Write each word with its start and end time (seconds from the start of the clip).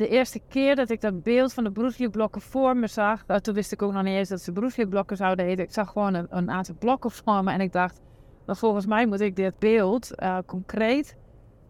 de 0.00 0.08
eerste 0.08 0.40
keer 0.48 0.76
dat 0.76 0.90
ik 0.90 1.00
dat 1.00 1.22
beeld 1.22 1.52
van 1.52 1.64
de 1.64 1.70
Bruce 1.70 1.98
Lee 1.98 2.10
blokken 2.10 2.40
voor 2.40 2.76
me 2.76 2.86
zag, 2.86 3.24
uh, 3.28 3.36
toen 3.36 3.54
wist 3.54 3.72
ik 3.72 3.82
ook 3.82 3.92
nog 3.92 4.02
niet 4.02 4.14
eens 4.14 4.28
dat 4.28 4.40
ze 4.40 4.52
Bruce 4.52 4.76
Lee 4.76 4.88
blokken 4.88 5.16
zouden 5.16 5.44
heten. 5.44 5.64
Ik 5.64 5.72
zag 5.72 5.92
gewoon 5.92 6.14
een, 6.14 6.26
een 6.30 6.50
aantal 6.50 6.74
blokken 6.78 7.10
voor 7.10 7.44
me 7.44 7.52
en 7.52 7.60
ik 7.60 7.72
dacht, 7.72 8.00
maar 8.46 8.56
volgens 8.56 8.86
mij 8.86 9.06
moet 9.06 9.20
ik 9.20 9.36
dit 9.36 9.58
beeld 9.58 10.10
uh, 10.22 10.38
concreet 10.46 11.16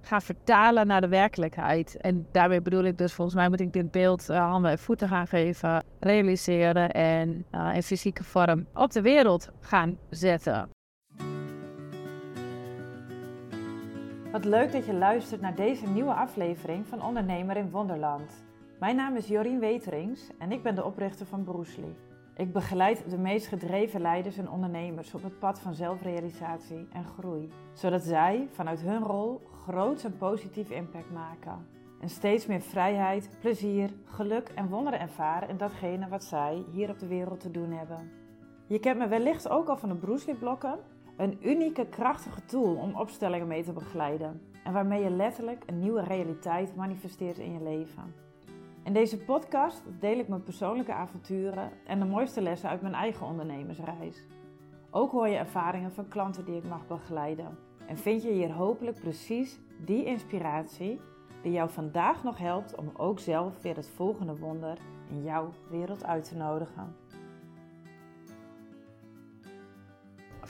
gaan 0.01 0.23
vertalen 0.23 0.87
naar 0.87 1.01
de 1.01 1.09
werkelijkheid. 1.09 1.97
En 1.97 2.27
daarmee 2.33 2.61
bedoel 2.61 2.85
ik 2.85 2.99
dus, 2.99 3.13
volgens 3.13 3.37
mij 3.37 3.49
moet 3.49 3.61
ik 3.61 3.73
dit 3.73 3.91
beeld 3.91 4.31
uh, 4.31 4.51
handen 4.51 4.71
en 4.71 4.79
voeten 4.79 5.09
gaan 5.09 5.27
geven, 5.27 5.85
realiseren 6.01 6.91
en 6.91 7.45
uh, 7.55 7.75
in 7.75 7.83
fysieke 7.83 8.25
vorm 8.25 8.67
op 8.75 8.93
de 8.93 9.03
wereld 9.03 9.51
gaan 9.61 9.99
zetten. 10.11 10.69
Wat 14.33 14.45
leuk 14.45 14.73
dat 14.73 14.87
je 14.87 14.95
luistert 14.95 15.41
naar 15.41 15.55
deze 15.55 15.87
nieuwe 15.87 16.15
aflevering 16.15 16.87
van 16.87 17.03
Ondernemer 17.03 17.57
in 17.57 17.71
Wonderland. 17.71 18.45
Mijn 18.79 18.97
naam 18.97 19.17
is 19.17 19.27
Jorien 19.27 19.61
Weterings 19.61 20.31
en 20.39 20.53
ik 20.53 20.63
ben 20.63 20.75
de 20.75 20.85
oprichter 20.85 21.27
van 21.27 21.65
Lee. 21.77 21.95
Ik 22.37 22.53
begeleid 22.53 23.11
de 23.11 23.19
meest 23.19 23.47
gedreven 23.47 24.01
leiders 24.01 24.37
en 24.37 24.51
ondernemers 24.51 25.15
op 25.15 25.23
het 25.23 25.39
pad 25.39 25.61
van 25.61 25.75
zelfrealisatie 25.75 26.89
en 26.93 27.05
groei, 27.05 27.49
zodat 27.75 28.03
zij 28.03 28.49
vanuit 28.51 28.81
hun 28.81 29.03
rol 29.03 29.41
groots 29.67 30.05
en 30.05 30.17
positief 30.17 30.71
impact 30.71 31.11
maken. 31.13 31.67
En 32.01 32.09
steeds 32.09 32.47
meer 32.47 32.61
vrijheid, 32.61 33.31
plezier, 33.41 33.91
geluk 34.05 34.49
en 34.55 34.69
wonderen 34.69 35.01
ervaren 35.01 35.49
in 35.49 35.57
datgene 35.57 36.09
wat 36.09 36.25
zij 36.25 36.65
hier 36.73 36.91
op 36.91 36.99
de 36.99 37.07
wereld 37.07 37.41
te 37.41 37.51
doen 37.51 37.73
hebben. 37.73 38.11
Je 38.67 38.79
kent 38.79 38.99
me 38.99 39.09
wellicht 39.09 39.49
ook 39.49 39.69
al 39.69 39.77
van 39.77 39.89
de 39.89 39.95
Bruce 39.95 40.27
Lee 40.27 40.37
blokken, 40.37 40.79
een 41.21 41.39
unieke, 41.43 41.87
krachtige 41.87 42.45
tool 42.45 42.75
om 42.75 42.95
opstellingen 42.95 43.47
mee 43.47 43.63
te 43.63 43.73
begeleiden 43.73 44.41
en 44.65 44.73
waarmee 44.73 45.03
je 45.03 45.11
letterlijk 45.11 45.63
een 45.67 45.79
nieuwe 45.79 46.03
realiteit 46.03 46.77
manifesteert 46.77 47.39
in 47.39 47.53
je 47.53 47.63
leven. 47.63 48.15
In 48.85 48.93
deze 48.93 49.19
podcast 49.19 49.83
deel 49.99 50.19
ik 50.19 50.29
mijn 50.29 50.43
persoonlijke 50.43 50.93
avonturen 50.93 51.71
en 51.87 51.99
de 51.99 52.05
mooiste 52.05 52.41
lessen 52.41 52.69
uit 52.69 52.83
mijn 52.83 52.95
eigen 52.95 53.27
ondernemersreis. 53.27 54.27
Ook 54.91 55.11
hoor 55.11 55.29
je 55.29 55.37
ervaringen 55.37 55.93
van 55.93 56.09
klanten 56.09 56.45
die 56.45 56.57
ik 56.57 56.69
mag 56.69 56.87
begeleiden. 56.87 57.59
En 57.87 57.99
vind 57.99 58.23
je 58.23 58.31
hier 58.31 58.53
hopelijk 58.53 59.01
precies 59.01 59.61
die 59.85 60.05
inspiratie 60.05 61.01
die 61.43 61.53
jou 61.53 61.71
vandaag 61.71 62.23
nog 62.25 62.39
helpt 62.39 62.75
om 62.75 62.91
ook 62.97 63.19
zelf 63.19 63.63
weer 63.63 63.77
het 63.77 63.89
volgende 63.89 64.37
wonder 64.37 64.79
in 65.11 65.23
jouw 65.23 65.51
wereld 65.71 66.05
uit 66.05 66.25
te 66.25 66.37
nodigen. 66.37 67.00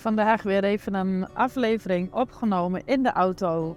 Vandaag 0.01 0.43
weer 0.43 0.65
even 0.65 0.95
een 0.95 1.29
aflevering 1.33 2.13
opgenomen 2.13 2.83
in 2.85 3.03
de 3.03 3.13
auto. 3.13 3.77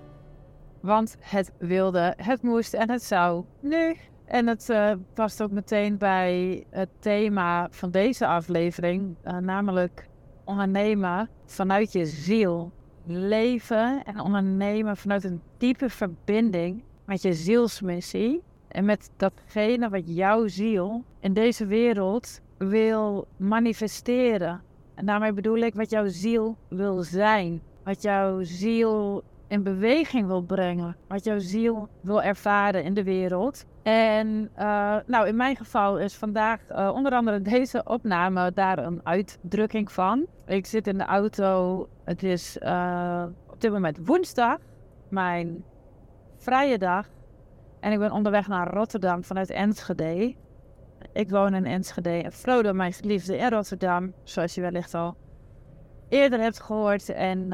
Want 0.80 1.15
het 1.19 1.52
wilde, 1.57 2.13
het 2.17 2.41
moest 2.41 2.73
en 2.73 2.89
het 2.89 3.03
zou 3.03 3.45
nu. 3.59 3.95
En 4.25 4.47
het 4.47 4.69
uh, 4.69 4.91
past 5.13 5.41
ook 5.41 5.52
meteen 5.52 5.97
bij 5.97 6.63
het 6.69 6.89
thema 6.99 7.67
van 7.71 7.91
deze 7.91 8.27
aflevering, 8.27 9.15
uh, 9.25 9.38
namelijk 9.38 10.07
ondernemen 10.43 11.30
vanuit 11.45 11.91
je 11.91 12.05
ziel. 12.05 12.71
Leven 13.05 14.03
en 14.05 14.19
ondernemen 14.19 14.97
vanuit 14.97 15.23
een 15.23 15.41
diepe 15.58 15.89
verbinding 15.89 16.83
met 17.05 17.21
je 17.21 17.33
zielsmissie 17.33 18.41
en 18.67 18.85
met 18.85 19.09
datgene 19.17 19.89
wat 19.89 20.03
jouw 20.05 20.47
ziel 20.47 21.03
in 21.19 21.33
deze 21.33 21.65
wereld 21.65 22.41
wil 22.58 23.27
manifesteren. 23.37 24.61
En 24.95 25.05
daarmee 25.05 25.33
bedoel 25.33 25.58
ik 25.58 25.73
wat 25.73 25.89
jouw 25.89 26.08
ziel 26.08 26.58
wil 26.67 27.03
zijn, 27.03 27.61
wat 27.83 28.02
jouw 28.02 28.44
ziel 28.44 29.23
in 29.47 29.63
beweging 29.63 30.27
wil 30.27 30.41
brengen, 30.41 30.95
wat 31.08 31.23
jouw 31.23 31.39
ziel 31.39 31.88
wil 32.02 32.22
ervaren 32.22 32.83
in 32.83 32.94
de 32.94 33.03
wereld. 33.03 33.66
En 33.83 34.49
uh, 34.59 34.95
nou, 35.05 35.27
in 35.27 35.36
mijn 35.36 35.55
geval 35.55 35.99
is 35.99 36.16
vandaag 36.16 36.59
uh, 36.71 36.91
onder 36.94 37.11
andere 37.11 37.41
deze 37.41 37.83
opname 37.83 38.52
daar 38.53 38.77
een 38.77 39.02
uitdrukking 39.03 39.91
van. 39.91 40.25
Ik 40.45 40.66
zit 40.66 40.88
in 40.88 40.97
de 40.97 41.05
auto. 41.05 41.88
Het 42.04 42.23
is 42.23 42.58
uh, 42.58 43.23
op 43.49 43.61
dit 43.61 43.71
moment 43.71 43.99
woensdag, 44.05 44.58
mijn 45.10 45.64
vrije 46.37 46.77
dag. 46.77 47.08
En 47.80 47.92
ik 47.92 47.99
ben 47.99 48.11
onderweg 48.11 48.48
naar 48.48 48.73
Rotterdam 48.73 49.23
vanuit 49.23 49.49
Enschede. 49.49 50.36
Ik 51.13 51.29
woon 51.29 51.53
in 51.53 51.65
Enschede 51.65 52.09
en 52.09 52.31
Frodo, 52.31 52.73
mijn 52.73 52.93
liefde 53.01 53.37
in 53.37 53.49
Rotterdam, 53.49 54.13
zoals 54.23 54.55
je 54.55 54.61
wellicht 54.61 54.93
al 54.93 55.15
eerder 56.09 56.39
hebt 56.39 56.61
gehoord. 56.61 57.09
En 57.09 57.53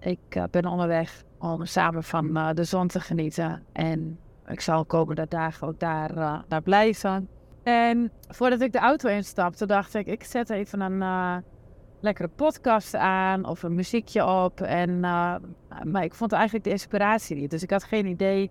ik 0.00 0.46
ben 0.50 0.66
onderweg 0.66 1.22
om 1.38 1.64
samen 1.64 2.04
van 2.04 2.54
de 2.54 2.64
zon 2.64 2.88
te 2.88 3.00
genieten. 3.00 3.62
En 3.72 4.18
ik 4.46 4.60
zal 4.60 4.84
komende 4.84 5.26
dagen 5.28 5.68
ook 5.68 5.80
daar, 5.80 6.16
uh, 6.16 6.38
daar 6.48 6.62
blijven. 6.62 7.28
En 7.62 8.12
voordat 8.28 8.60
ik 8.60 8.72
de 8.72 8.78
auto 8.78 9.08
instapte, 9.08 9.66
dacht 9.66 9.94
ik, 9.94 10.06
ik 10.06 10.24
zet 10.24 10.50
even 10.50 10.80
een 10.80 11.42
lekkere 12.00 12.28
podcast 12.28 12.94
aan 12.94 13.44
of 13.46 13.62
een 13.62 13.74
muziekje 13.74 14.26
op. 14.26 14.60
En, 14.60 15.00
maar 15.00 16.04
ik 16.04 16.14
vond 16.14 16.32
eigenlijk 16.32 16.64
de 16.64 16.70
inspiratie 16.70 17.36
niet. 17.36 17.50
Dus 17.50 17.62
ik 17.62 17.70
had 17.70 17.84
geen 17.84 18.06
idee 18.06 18.50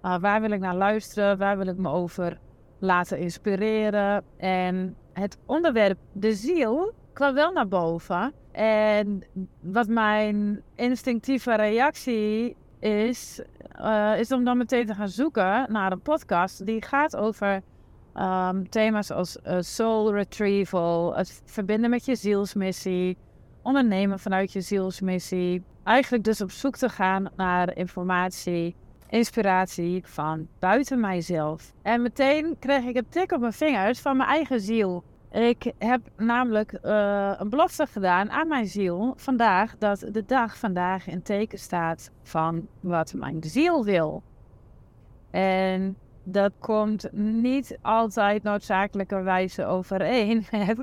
waar 0.00 0.40
wil 0.40 0.50
ik 0.50 0.60
naar 0.60 0.76
luisteren, 0.76 1.38
waar 1.38 1.58
wil 1.58 1.66
ik 1.66 1.76
me 1.76 1.88
over 1.88 2.38
laten 2.82 3.18
inspireren. 3.18 4.24
En 4.36 4.96
het 5.12 5.38
onderwerp 5.46 5.98
de 6.12 6.34
ziel 6.34 6.92
kwam 7.12 7.34
wel 7.34 7.52
naar 7.52 7.68
boven. 7.68 8.32
En 8.52 9.22
wat 9.60 9.88
mijn 9.88 10.62
instinctieve 10.74 11.54
reactie 11.54 12.56
is, 12.78 13.40
uh, 13.80 14.18
is 14.18 14.32
om 14.32 14.44
dan 14.44 14.56
meteen 14.56 14.86
te 14.86 14.94
gaan 14.94 15.08
zoeken 15.08 15.72
naar 15.72 15.92
een 15.92 16.02
podcast 16.02 16.66
die 16.66 16.82
gaat 16.82 17.16
over 17.16 17.62
um, 18.14 18.68
thema's 18.68 19.10
als 19.10 19.36
uh, 19.46 19.56
soul 19.60 20.14
retrieval, 20.14 21.16
het 21.16 21.42
verbinden 21.44 21.90
met 21.90 22.04
je 22.04 22.14
zielsmissie, 22.14 23.16
ondernemen 23.62 24.18
vanuit 24.18 24.52
je 24.52 24.60
zielsmissie. 24.60 25.62
Eigenlijk 25.84 26.24
dus 26.24 26.40
op 26.40 26.50
zoek 26.50 26.76
te 26.76 26.88
gaan 26.88 27.30
naar 27.36 27.76
informatie, 27.76 28.74
inspiratie 29.12 30.02
van 30.06 30.48
buiten 30.58 31.00
mijzelf. 31.00 31.72
En 31.82 32.02
meteen 32.02 32.56
kreeg 32.58 32.84
ik 32.84 32.96
een 32.96 33.08
tik 33.08 33.32
op 33.32 33.40
mijn 33.40 33.52
vingers 33.52 34.00
van 34.00 34.16
mijn 34.16 34.28
eigen 34.28 34.60
ziel. 34.60 35.04
Ik 35.30 35.72
heb 35.78 36.00
namelijk 36.16 36.72
uh, 36.84 37.32
een 37.38 37.48
belofte 37.48 37.86
gedaan 37.86 38.30
aan 38.30 38.48
mijn 38.48 38.66
ziel 38.66 39.14
vandaag 39.16 39.78
dat 39.78 40.04
de 40.12 40.24
dag 40.26 40.58
vandaag 40.58 41.06
in 41.06 41.22
teken 41.22 41.58
staat 41.58 42.10
van 42.22 42.66
wat 42.80 43.14
mijn 43.14 43.42
ziel 43.42 43.84
wil. 43.84 44.22
En 45.30 45.96
dat 46.22 46.52
komt 46.58 47.12
niet 47.12 47.78
altijd 47.82 48.42
noodzakelijkerwijze 48.42 49.64
overeen 49.64 50.46
met 50.50 50.78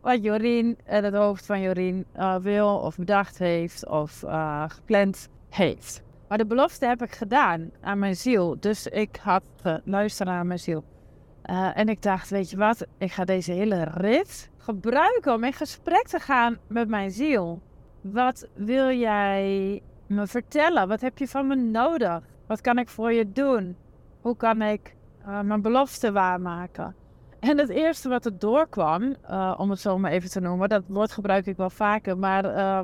wat 0.00 0.22
Jorien 0.22 0.78
en 0.84 1.04
het 1.04 1.14
hoofd 1.14 1.46
van 1.46 1.60
Jorien 1.60 2.04
uh, 2.16 2.36
wil 2.36 2.76
of 2.76 2.96
bedacht 2.96 3.38
heeft 3.38 3.88
of 3.88 4.24
gepland 4.68 5.28
heeft. 5.48 6.02
Maar 6.32 6.40
de 6.40 6.46
belofte 6.46 6.86
heb 6.86 7.02
ik 7.02 7.14
gedaan 7.14 7.70
aan 7.80 7.98
mijn 7.98 8.16
ziel. 8.16 8.56
Dus 8.60 8.86
ik 8.86 9.16
had 9.22 9.42
geluisterd 9.62 10.28
naar 10.28 10.46
mijn 10.46 10.58
ziel. 10.58 10.84
Uh, 11.50 11.78
en 11.78 11.88
ik 11.88 12.02
dacht, 12.02 12.30
weet 12.30 12.50
je 12.50 12.56
wat, 12.56 12.86
ik 12.98 13.12
ga 13.12 13.24
deze 13.24 13.52
hele 13.52 13.84
rit 13.84 14.50
gebruiken 14.58 15.34
om 15.34 15.44
in 15.44 15.52
gesprek 15.52 16.06
te 16.06 16.18
gaan 16.18 16.58
met 16.66 16.88
mijn 16.88 17.10
ziel. 17.10 17.62
Wat 18.00 18.48
wil 18.54 18.90
jij 18.90 19.80
me 20.06 20.26
vertellen? 20.26 20.88
Wat 20.88 21.00
heb 21.00 21.18
je 21.18 21.28
van 21.28 21.46
me 21.46 21.54
nodig? 21.54 22.20
Wat 22.46 22.60
kan 22.60 22.78
ik 22.78 22.88
voor 22.88 23.12
je 23.12 23.32
doen? 23.32 23.76
Hoe 24.20 24.36
kan 24.36 24.62
ik 24.62 24.96
uh, 25.26 25.40
mijn 25.40 25.62
belofte 25.62 26.12
waarmaken? 26.12 26.94
En 27.42 27.58
het 27.58 27.68
eerste 27.68 28.08
wat 28.08 28.24
er 28.24 28.38
doorkwam, 28.38 29.14
uh, 29.30 29.54
om 29.58 29.70
het 29.70 29.80
zo 29.80 29.98
maar 29.98 30.10
even 30.10 30.30
te 30.30 30.40
noemen, 30.40 30.68
dat 30.68 30.82
woord 30.86 31.12
gebruik 31.12 31.46
ik 31.46 31.56
wel 31.56 31.70
vaker, 31.70 32.18
maar 32.18 32.44
uh, 32.44 32.80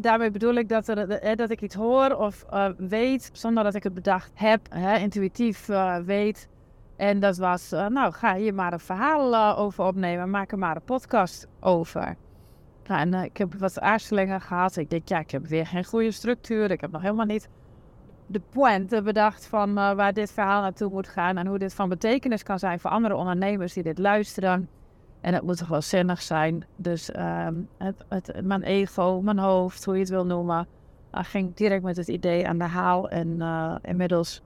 daarmee 0.00 0.30
bedoel 0.30 0.54
ik 0.54 0.68
dat, 0.68 0.88
er, 0.88 1.36
dat 1.36 1.50
ik 1.50 1.60
iets 1.60 1.74
hoor 1.74 2.16
of 2.16 2.44
weet 2.76 3.30
zonder 3.32 3.64
dat 3.64 3.74
ik 3.74 3.82
het 3.82 3.94
bedacht 3.94 4.30
heb, 4.34 4.74
intuïtief 4.98 5.66
weet 6.04 6.48
en 6.96 7.20
dat 7.20 7.36
was, 7.36 7.70
nou 7.70 8.12
ga 8.12 8.34
hier 8.34 8.54
maar 8.54 8.72
een 8.72 8.80
verhaal 8.80 9.56
over 9.56 9.84
opnemen, 9.84 10.30
maak 10.30 10.52
er 10.52 10.58
maar 10.58 10.76
een 10.76 10.84
podcast 10.84 11.46
over. 11.60 12.16
Nou, 12.86 13.00
en 13.00 13.14
ik 13.14 13.36
heb 13.36 13.54
wat 13.54 13.80
aarzelingen 13.80 14.40
gehad. 14.40 14.76
Ik 14.76 14.90
denk, 14.90 15.08
ja, 15.08 15.18
ik 15.18 15.30
heb 15.30 15.46
weer 15.46 15.66
geen 15.66 15.84
goede 15.84 16.10
structuur. 16.10 16.70
Ik 16.70 16.80
heb 16.80 16.90
nog 16.90 17.02
helemaal 17.02 17.26
niet 17.26 17.48
de 18.32 18.40
pointe 18.50 19.02
bedacht 19.02 19.46
van 19.46 19.74
waar 19.74 20.12
dit 20.12 20.32
verhaal 20.32 20.60
naartoe 20.60 20.90
moet 20.90 21.08
gaan. 21.08 21.36
En 21.36 21.46
hoe 21.46 21.58
dit 21.58 21.74
van 21.74 21.88
betekenis 21.88 22.42
kan 22.42 22.58
zijn 22.58 22.80
voor 22.80 22.90
andere 22.90 23.16
ondernemers 23.16 23.72
die 23.72 23.82
dit 23.82 23.98
luisteren. 23.98 24.68
En 25.20 25.34
het 25.34 25.42
moet 25.42 25.56
toch 25.56 25.68
wel 25.68 25.82
zinnig 25.82 26.22
zijn. 26.22 26.64
Dus 26.76 27.10
ehm, 27.10 27.54
het, 27.78 28.04
het, 28.08 28.44
mijn 28.44 28.62
ego, 28.62 29.20
mijn 29.20 29.38
hoofd, 29.38 29.84
hoe 29.84 29.94
je 29.94 30.00
het 30.00 30.08
wil 30.08 30.26
noemen, 30.26 30.66
ging 31.12 31.54
direct 31.54 31.82
met 31.82 31.96
het 31.96 32.08
idee 32.08 32.48
aan 32.48 32.58
de 32.58 32.64
haal. 32.64 33.08
En 33.08 33.40
inmiddels 33.82 34.42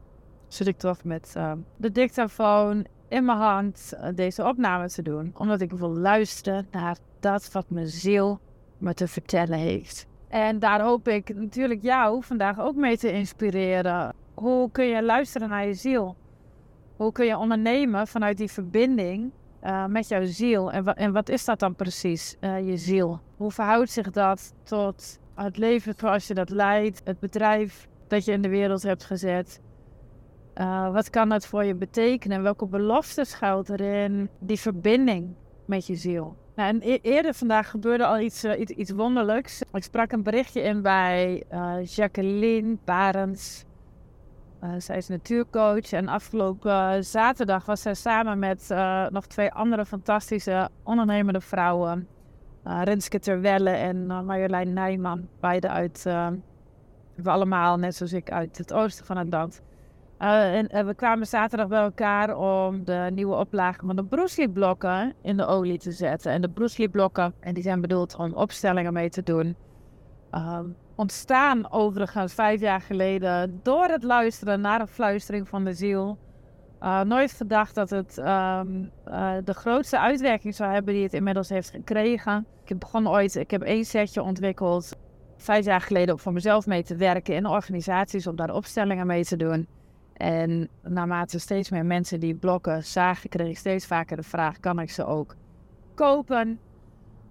zit 0.49 0.67
ik 0.67 0.79
toch 0.79 1.05
met 1.05 1.35
uh, 1.37 1.53
de 1.77 1.93
dictafoon 1.93 2.87
in 3.09 3.25
mijn 3.25 3.39
hand 3.39 3.93
uh, 3.95 4.09
deze 4.15 4.45
opname 4.45 4.89
te 4.89 5.03
doen. 5.03 5.33
Omdat 5.35 5.61
ik 5.61 5.73
wil 5.73 5.97
luisteren 5.97 6.67
naar 6.71 6.97
dat 7.21 7.53
wat 7.53 7.71
mijn 7.71 7.87
ziel 7.87 8.41
me 8.79 8.95
te 8.95 9.09
vertellen 9.09 9.59
heeft. 9.59 10.07
En 10.29 10.59
daar 10.59 10.81
hoop 10.81 11.09
ik 11.09 11.35
natuurlijk 11.35 11.83
jou 11.83 12.23
vandaag 12.25 12.61
ook 12.61 12.75
mee 12.75 12.99
te 12.99 13.13
inspireren. 13.13 14.15
Hoe 14.35 14.71
kun 14.71 14.85
je 14.85 15.03
luisteren 15.03 15.49
naar 15.49 15.67
je 15.67 15.75
ziel? 15.75 16.17
Hoe 16.97 17.13
kun 17.13 17.27
je 17.27 17.37
ondernemen 17.37 18.07
vanuit 18.07 18.37
die 18.37 18.51
verbinding 18.51 19.31
uh, 19.65 19.87
met 19.87 20.09
jouw 20.09 20.25
ziel? 20.25 20.73
En, 20.73 20.85
en 20.85 21.13
wat 21.13 21.29
is 21.29 21.45
dat 21.45 21.59
dan 21.59 21.75
precies, 21.75 22.37
uh, 22.41 22.69
je 22.69 22.77
ziel? 22.77 23.21
Hoe 23.37 23.51
verhoudt 23.51 23.91
zich 23.91 24.11
dat 24.11 24.55
tot 24.63 25.19
het 25.35 25.57
leven 25.57 25.95
zoals 25.97 26.27
je 26.27 26.35
dat 26.35 26.51
leidt, 26.51 27.01
het 27.05 27.21
bedrijf 27.21 27.89
dat 28.09 28.25
je 28.25 28.33
in 28.33 28.43
de 28.43 28.49
wereld 28.49 28.83
hebt 28.83 29.05
gezet? 29.05 29.61
Uh, 30.55 30.93
wat 30.93 31.11
kan 31.11 31.29
dat 31.29 31.47
voor 31.47 31.65
je 31.65 31.75
betekenen? 31.75 32.43
Welke 32.43 32.67
belofte 32.67 33.25
schuilt 33.25 33.69
erin? 33.69 34.29
Die 34.39 34.61
verbinding 34.61 35.35
met 35.67 35.87
je 35.87 35.95
ziel. 35.95 36.37
Nou, 36.57 36.69
en 36.69 36.81
e 36.83 36.99
eerder 37.03 37.35
vandaag 37.35 37.71
gebeurde 37.71 38.07
al 38.07 38.19
iets, 38.19 38.45
uh, 38.45 38.61
iets, 38.61 38.73
iets, 38.73 38.91
wonderlijks. 38.91 39.63
Ik 39.73 39.83
sprak 39.83 40.13
een 40.13 40.23
berichtje 40.23 40.61
in 40.61 40.83
bij 40.83 41.43
uh, 41.53 41.85
Jacqueline 41.85 42.77
Barens. 42.85 43.65
zij 44.79 44.97
is 44.97 45.09
natuurcoach 45.09 45.93
en 45.93 46.09
afgelopen 46.09 47.05
zaterdag 47.05 47.65
was 47.65 47.83
zij 47.83 47.95
samen 47.95 48.39
met 48.39 48.69
nog 49.11 49.27
twee 49.27 49.53
andere 49.53 49.87
fantastische 49.87 50.69
ondernemende 50.83 51.41
vrouwen. 51.41 52.09
Renske 52.63 53.19
Terwelle 53.19 53.71
en 53.71 54.07
Marjolein 54.07 54.73
Nijman. 54.73 55.29
Beide 55.41 55.69
uit, 55.69 56.03
we 57.15 57.31
allemaal, 57.31 57.77
net 57.77 57.95
zoals 57.95 58.13
ik, 58.13 58.31
uit 58.31 58.59
het 58.59 58.73
oosten 58.73 59.07
van 59.07 59.17
het 59.17 59.29
land. 59.29 59.63
Uh, 60.21 60.55
en, 60.55 60.77
uh, 60.77 60.85
we 60.85 60.95
kwamen 60.95 61.27
zaterdag 61.27 61.69
bij 61.69 61.83
elkaar 61.83 62.37
om 62.37 62.85
de 62.85 63.11
nieuwe 63.13 63.35
oplage 63.35 63.87
van 63.87 63.97
de 63.97 64.05
Bruce 64.05 64.49
blokken 64.49 65.15
in 65.23 65.37
de 65.37 65.47
olie 65.47 65.79
te 65.79 65.93
zetten. 65.93 66.33
En 66.33 66.41
de 66.41 66.49
Bruce 66.49 66.89
blokken, 66.89 67.35
en 67.41 67.55
die 67.55 67.63
zijn 67.63 67.81
bedoeld 67.81 68.17
om 68.17 68.35
opstellingen 68.35 68.93
mee 68.93 69.11
te 69.11 69.23
doen, 69.23 69.57
uh, 70.33 70.61
ontstaan 70.95 71.73
overigens 71.73 72.35
vijf 72.35 72.61
jaar 72.61 72.81
geleden 72.81 73.61
door 73.63 73.85
het 73.85 74.03
luisteren 74.03 74.61
naar 74.61 74.81
een 74.81 74.89
fluistering 74.89 75.49
van 75.49 75.65
de 75.65 75.73
ziel. 75.73 76.19
Eh, 76.79 77.01
nooit 77.01 77.33
gedacht 77.33 77.75
dat 77.75 77.91
het 77.91 78.19
um, 78.19 78.91
de 79.45 79.55
grootste 79.55 79.99
uitwerking 79.99 80.55
zou 80.55 80.73
hebben 80.73 80.95
die 80.95 81.03
het 81.03 81.15
inmiddels 81.15 81.49
heeft 81.49 81.71
gekregen. 81.71 82.47
Ik 82.65 82.79
begon 82.79 83.09
ooit, 83.09 83.35
ik 83.35 83.51
heb 83.51 83.63
één 83.63 83.85
setje 83.85 84.23
ontwikkeld 84.23 84.97
vijf 85.37 85.65
jaar 85.65 85.81
geleden 85.81 86.15
om 86.15 86.21
voor 86.21 86.33
mezelf 86.33 86.67
mee 86.67 86.83
te 86.83 86.97
werken 86.97 87.35
in 87.35 87.47
organisaties 87.47 88.27
om 88.27 88.37
daar 88.37 88.55
opstellingen 88.55 89.07
mee 89.07 89.25
te 89.25 89.37
doen. 89.37 89.69
En 90.17 90.69
naarmate 90.83 91.39
steeds 91.39 91.71
meer 91.71 91.87
mensen 91.87 92.21
die 92.21 92.35
blokken 92.35 92.85
zagen, 92.85 93.29
kreeg 93.29 93.49
ik 93.49 93.59
steeds 93.59 93.87
vaker 93.87 94.17
de 94.17 94.23
vraag: 94.23 94.61
kan 94.61 94.81
ik 94.81 94.91
ze 94.91 95.05
ook 95.05 95.35
kopen? 95.95 96.59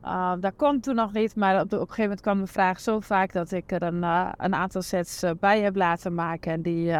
Uh, 0.03 0.33
dat 0.39 0.53
kon 0.55 0.79
toen 0.79 0.95
nog 0.95 1.13
niet, 1.13 1.35
maar 1.35 1.61
op, 1.61 1.71
een 1.71 1.79
gegeven 1.79 2.01
moment 2.01 2.21
kwam 2.21 2.39
de 2.39 2.47
vraag 2.47 2.79
zo 2.79 2.99
vaak 2.99 3.33
dat 3.33 3.51
ik 3.51 3.71
er 3.71 3.83
een, 3.83 4.03
een 4.37 4.55
aantal 4.55 4.81
sets 4.81 5.23
uh, 5.23 5.31
bij 5.39 5.61
heb 5.61 5.75
laten 5.75 6.13
maken 6.13 6.51
en 6.51 6.61
die 6.61 6.93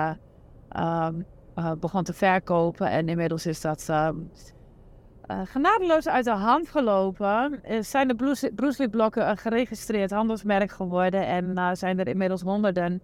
um, 0.77 1.25
begon 1.79 2.03
te 2.03 2.13
verkopen. 2.13 2.89
En 2.89 3.09
inmiddels 3.09 3.45
is 3.45 3.61
dat 3.61 3.87
um, 3.89 4.31
genadeloos 5.27 6.07
uit 6.07 6.25
de 6.25 6.31
hand 6.31 6.69
gelopen. 6.69 7.61
zijn 7.79 8.07
de 8.07 8.15
Bruce 8.55 8.75
Lee 8.77 8.89
blokken 8.89 9.29
een 9.29 9.37
geregistreerd 9.37 10.11
handelsmerk 10.11 10.71
geworden 10.71 11.27
en 11.27 11.77
zijn 11.77 11.99
er 11.99 12.07
inmiddels 12.07 12.41
honderden 12.41 13.01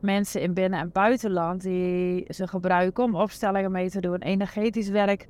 mensen 0.00 0.40
in 0.40 0.54
binnen- 0.54 0.80
en 0.80 0.92
buitenland 0.92 1.62
die 1.62 2.24
ze 2.28 2.46
gebruiken 2.48 3.04
om 3.04 3.14
opstellingen 3.14 3.72
mee 3.72 3.90
te 3.90 4.00
doen, 4.00 4.18
energetisch 4.18 4.88
werk 4.88 5.28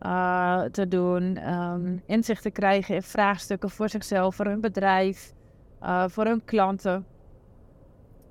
uh, 0.00 0.62
te 0.62 0.88
doen, 0.88 1.52
um, 1.52 2.02
inzicht 2.06 2.42
te 2.42 2.50
krijgen 2.50 2.94
in 2.94 3.02
vraagstukken 3.02 3.70
voor 3.70 3.88
zichzelf, 3.88 4.34
voor 4.34 4.46
hun 4.46 4.60
bedrijf, 4.60 5.32
uh, 5.82 6.04
voor 6.08 6.24
hun 6.24 6.44
klanten. 6.44 7.06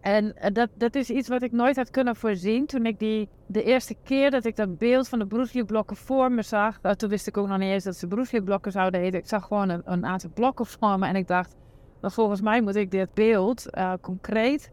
En 0.01 0.35
dat, 0.53 0.69
dat 0.73 0.95
is 0.95 1.09
iets 1.09 1.27
wat 1.27 1.41
ik 1.41 1.51
nooit 1.51 1.75
had 1.75 1.89
kunnen 1.89 2.15
voorzien. 2.15 2.65
Toen 2.65 2.85
ik 2.85 2.99
die, 2.99 3.29
de 3.45 3.63
eerste 3.63 3.95
keer 4.03 4.31
dat 4.31 4.45
ik 4.45 4.55
dat 4.55 4.77
beeld 4.77 5.07
van 5.07 5.19
de 5.19 5.27
broeslieblokken 5.27 5.95
voor 5.95 6.31
me 6.31 6.41
zag, 6.41 6.79
toen 6.95 7.09
wist 7.09 7.27
ik 7.27 7.37
ook 7.37 7.47
nog 7.47 7.57
niet 7.57 7.71
eens 7.71 7.83
dat 7.83 7.95
ze 7.95 8.07
broeslieblokken 8.07 8.71
zouden 8.71 9.01
heten. 9.01 9.19
Ik 9.19 9.27
zag 9.27 9.45
gewoon 9.45 9.81
een, 9.85 10.05
aantal 10.05 10.29
blokken 10.33 10.65
voor 10.65 10.99
me 10.99 11.07
en 11.07 11.15
ik 11.15 11.27
dacht, 11.27 11.55
volgens 12.01 12.41
mij 12.41 12.61
moet 12.61 12.75
ik 12.75 12.91
dit 12.91 13.13
beeld 13.13 13.65
concreet 14.01 14.71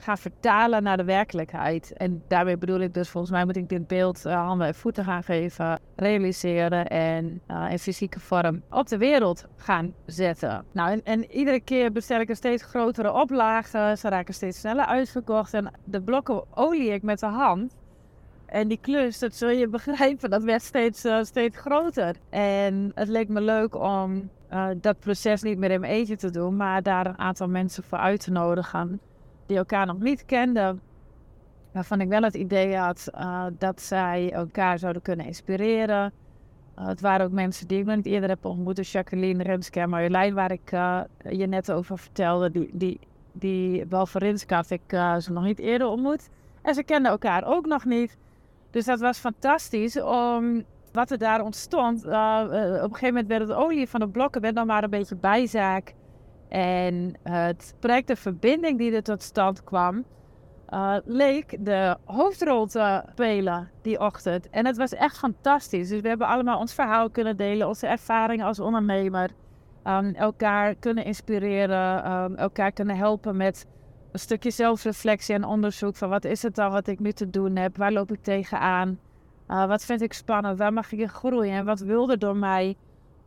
ga 0.00 0.16
vertalen 0.16 0.82
naar 0.82 0.96
de 0.96 1.04
werkelijkheid. 1.04 1.92
En 1.92 2.22
daarmee 2.28 2.58
bedoel 2.58 2.80
ik 2.80 2.94
dus, 2.94 3.08
volgens 3.08 3.32
mij 3.32 3.44
moet 3.44 3.56
ik 3.56 3.68
dit 3.68 3.86
beeld 3.86 4.26
uh, 4.26 4.46
handen 4.46 4.66
en 4.66 4.74
voeten 4.74 5.04
gaan 5.04 5.22
geven, 5.22 5.80
realiseren 5.96 6.88
en 6.88 7.40
uh, 7.50 7.66
in 7.70 7.78
fysieke 7.78 8.20
vorm 8.20 8.62
op 8.70 8.88
de 8.88 8.98
wereld 8.98 9.46
gaan 9.56 9.94
zetten. 10.06 10.64
Nou, 10.72 10.90
en, 10.90 11.04
en, 11.04 11.30
iedere 11.30 11.60
keer 11.60 11.92
bestel 11.92 12.20
ik 12.20 12.28
een 12.28 12.36
steeds 12.36 12.62
grotere 12.62 13.12
oplagen, 13.12 13.98
ze 13.98 14.08
raken 14.08 14.34
steeds 14.34 14.58
sneller 14.58 14.86
uitverkocht 14.86 15.54
en 15.54 15.70
de 15.84 16.02
blokken 16.02 16.56
olie 16.56 16.92
ik 16.92 17.02
met 17.02 17.18
de 17.18 17.26
hand. 17.26 17.76
En 18.46 18.68
die 18.68 18.78
klus, 18.80 19.18
dat 19.18 19.34
zul 19.34 19.48
je 19.48 19.68
begrijpen, 19.78 20.30
dat 20.30 20.42
werd 20.42 20.62
steeds, 20.62 21.04
uh, 21.04 21.22
steeds 21.22 21.56
groter. 21.56 22.16
En 22.30 22.92
het 22.94 23.08
leek 23.08 23.28
me 23.28 23.40
leuk 23.40 23.74
om 23.74 24.30
dat 24.76 25.00
proces 25.00 25.42
niet 25.42 25.58
meer 25.58 25.70
in 25.70 25.80
mijn 25.80 25.92
eentje 25.92 26.16
te 26.16 26.30
doen, 26.30 26.56
maar 26.56 26.82
daar 26.82 27.06
een 27.06 27.18
aantal 27.18 27.48
mensen 27.48 27.84
voor 27.84 27.98
uit 27.98 28.20
te 28.20 28.30
nodigen 28.30 29.00
die 29.50 29.58
elkaar 29.58 29.86
nog 29.86 29.98
niet 29.98 30.24
kenden. 30.24 30.80
Waarvan 31.72 32.00
ik 32.00 32.08
wel 32.08 32.22
het 32.22 32.34
idee 32.34 32.76
had 32.76 33.08
uh, 33.14 33.46
dat 33.58 33.80
zij 33.80 34.32
elkaar 34.32 34.78
zouden 34.78 35.02
kunnen 35.02 35.26
inspireren. 35.26 36.12
Uh, 36.78 36.86
het 36.86 37.00
waren 37.00 37.26
ook 37.26 37.32
mensen 37.32 37.68
die 37.68 37.78
ik 37.78 37.84
nog 37.84 37.96
niet 37.96 38.06
eerder 38.06 38.28
heb 38.28 38.44
ontmoet. 38.44 38.76
Dus 38.76 38.92
Jacqueline, 38.92 39.42
Renske 39.42 39.80
en 39.80 39.88
Marjolein, 39.88 40.34
waar 40.34 40.52
ik 40.52 40.72
uh, 40.72 41.00
je 41.30 41.46
net 41.46 41.72
over 41.72 41.98
vertelde. 41.98 42.50
Die, 42.50 42.70
die, 42.72 43.00
die 43.32 43.84
wel 43.88 44.06
voor 44.06 44.20
Renske 44.20 44.54
had 44.54 44.70
ik 44.70 44.82
ze 45.18 45.32
nog 45.32 45.44
niet 45.44 45.58
eerder 45.58 45.86
ontmoet. 45.86 46.28
En 46.62 46.74
ze 46.74 46.82
kenden 46.82 47.10
elkaar 47.10 47.44
ook 47.44 47.66
nog 47.66 47.84
niet. 47.84 48.16
Dus 48.70 48.84
dat 48.84 49.00
was 49.00 49.18
fantastisch 49.18 50.00
om 50.00 50.64
wat 50.92 51.10
er 51.10 51.18
daar 51.18 51.42
ontstond. 51.44 52.04
op 52.04 52.10
een 52.10 52.80
gegeven 52.80 53.06
moment 53.06 53.26
werd 53.26 53.48
het 53.48 53.52
olie 53.52 53.88
van 53.88 54.00
de 54.00 54.08
blokken 54.08 54.40
werd 54.40 54.54
dan 54.54 54.66
maar 54.66 54.84
een 54.84 54.90
beetje 54.90 55.16
bijzaak. 55.16 55.94
En 56.50 57.14
het 57.22 57.74
project 57.78 58.06
De 58.06 58.16
Verbinding 58.16 58.78
die 58.78 58.92
er 58.92 59.02
tot 59.02 59.22
stand 59.22 59.64
kwam, 59.64 60.04
uh, 60.70 60.96
leek 61.04 61.56
de 61.64 61.96
hoofdrol 62.04 62.66
te 62.66 63.02
spelen 63.12 63.70
die 63.82 64.00
ochtend. 64.00 64.50
En 64.50 64.66
het 64.66 64.76
was 64.76 64.94
echt 64.94 65.18
fantastisch. 65.18 65.88
Dus 65.88 66.00
we 66.00 66.08
hebben 66.08 66.26
allemaal 66.26 66.58
ons 66.58 66.74
verhaal 66.74 67.10
kunnen 67.10 67.36
delen, 67.36 67.68
onze 67.68 67.86
ervaringen 67.86 68.46
als 68.46 68.60
ondernemer. 68.60 69.30
Um, 69.84 70.14
elkaar 70.14 70.74
kunnen 70.74 71.04
inspireren, 71.04 72.12
um, 72.12 72.36
elkaar 72.36 72.72
kunnen 72.72 72.96
helpen 72.96 73.36
met 73.36 73.66
een 74.12 74.18
stukje 74.18 74.50
zelfreflectie 74.50 75.34
en 75.34 75.44
onderzoek 75.44 75.96
van 75.96 76.08
wat 76.08 76.24
is 76.24 76.42
het 76.42 76.54
dan 76.54 76.70
wat 76.70 76.86
ik 76.86 76.98
nu 76.98 77.12
te 77.12 77.30
doen 77.30 77.56
heb, 77.56 77.76
waar 77.76 77.92
loop 77.92 78.12
ik 78.12 78.22
tegenaan, 78.22 78.98
uh, 79.48 79.66
wat 79.66 79.84
vind 79.84 80.02
ik 80.02 80.12
spannend, 80.12 80.58
waar 80.58 80.72
mag 80.72 80.92
ik 80.92 80.98
in 80.98 81.08
groeien 81.08 81.52
en 81.52 81.64
wat 81.64 81.80
wilde 81.80 82.18
door 82.18 82.36
mij 82.36 82.76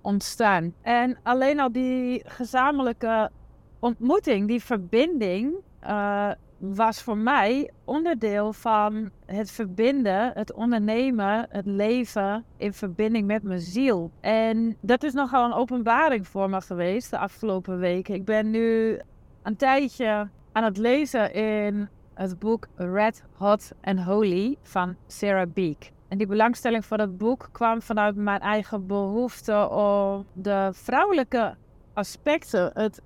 ontstaan. 0.03 0.73
En 0.81 1.17
alleen 1.23 1.59
al 1.59 1.71
die 1.71 2.21
gezamenlijke 2.25 3.31
ontmoeting, 3.79 4.47
die 4.47 4.63
verbinding, 4.63 5.53
uh, 5.83 6.31
was 6.57 7.01
voor 7.01 7.17
mij 7.17 7.71
onderdeel 7.83 8.53
van 8.53 9.09
het 9.25 9.51
verbinden, 9.51 10.31
het 10.33 10.53
ondernemen, 10.53 11.45
het 11.49 11.65
leven 11.65 12.45
in 12.57 12.73
verbinding 12.73 13.27
met 13.27 13.43
mijn 13.43 13.59
ziel. 13.59 14.11
En 14.19 14.77
dat 14.81 15.03
is 15.03 15.13
nogal 15.13 15.45
een 15.45 15.53
openbaring 15.53 16.27
voor 16.27 16.49
me 16.49 16.61
geweest 16.61 17.09
de 17.09 17.17
afgelopen 17.17 17.79
weken. 17.79 18.13
Ik 18.13 18.25
ben 18.25 18.49
nu 18.49 18.99
een 19.41 19.55
tijdje 19.55 20.29
aan 20.51 20.63
het 20.63 20.77
lezen 20.77 21.33
in 21.33 21.89
het 22.13 22.39
boek 22.39 22.67
Red, 22.75 23.23
Hot 23.33 23.71
and 23.81 23.99
Holy 23.99 24.55
van 24.61 24.95
Sarah 25.07 25.53
Beek. 25.53 25.92
En 26.13 26.19
die 26.19 26.27
belangstelling 26.27 26.85
voor 26.85 26.97
dat 26.97 27.17
boek 27.17 27.49
kwam 27.51 27.81
vanuit 27.81 28.15
mijn 28.15 28.39
eigen 28.39 28.87
behoefte 28.87 29.69
om 29.69 30.25
de 30.33 30.69
vrouwelijke 30.73 31.55
aspecten, 31.93 32.71
het 32.73 33.01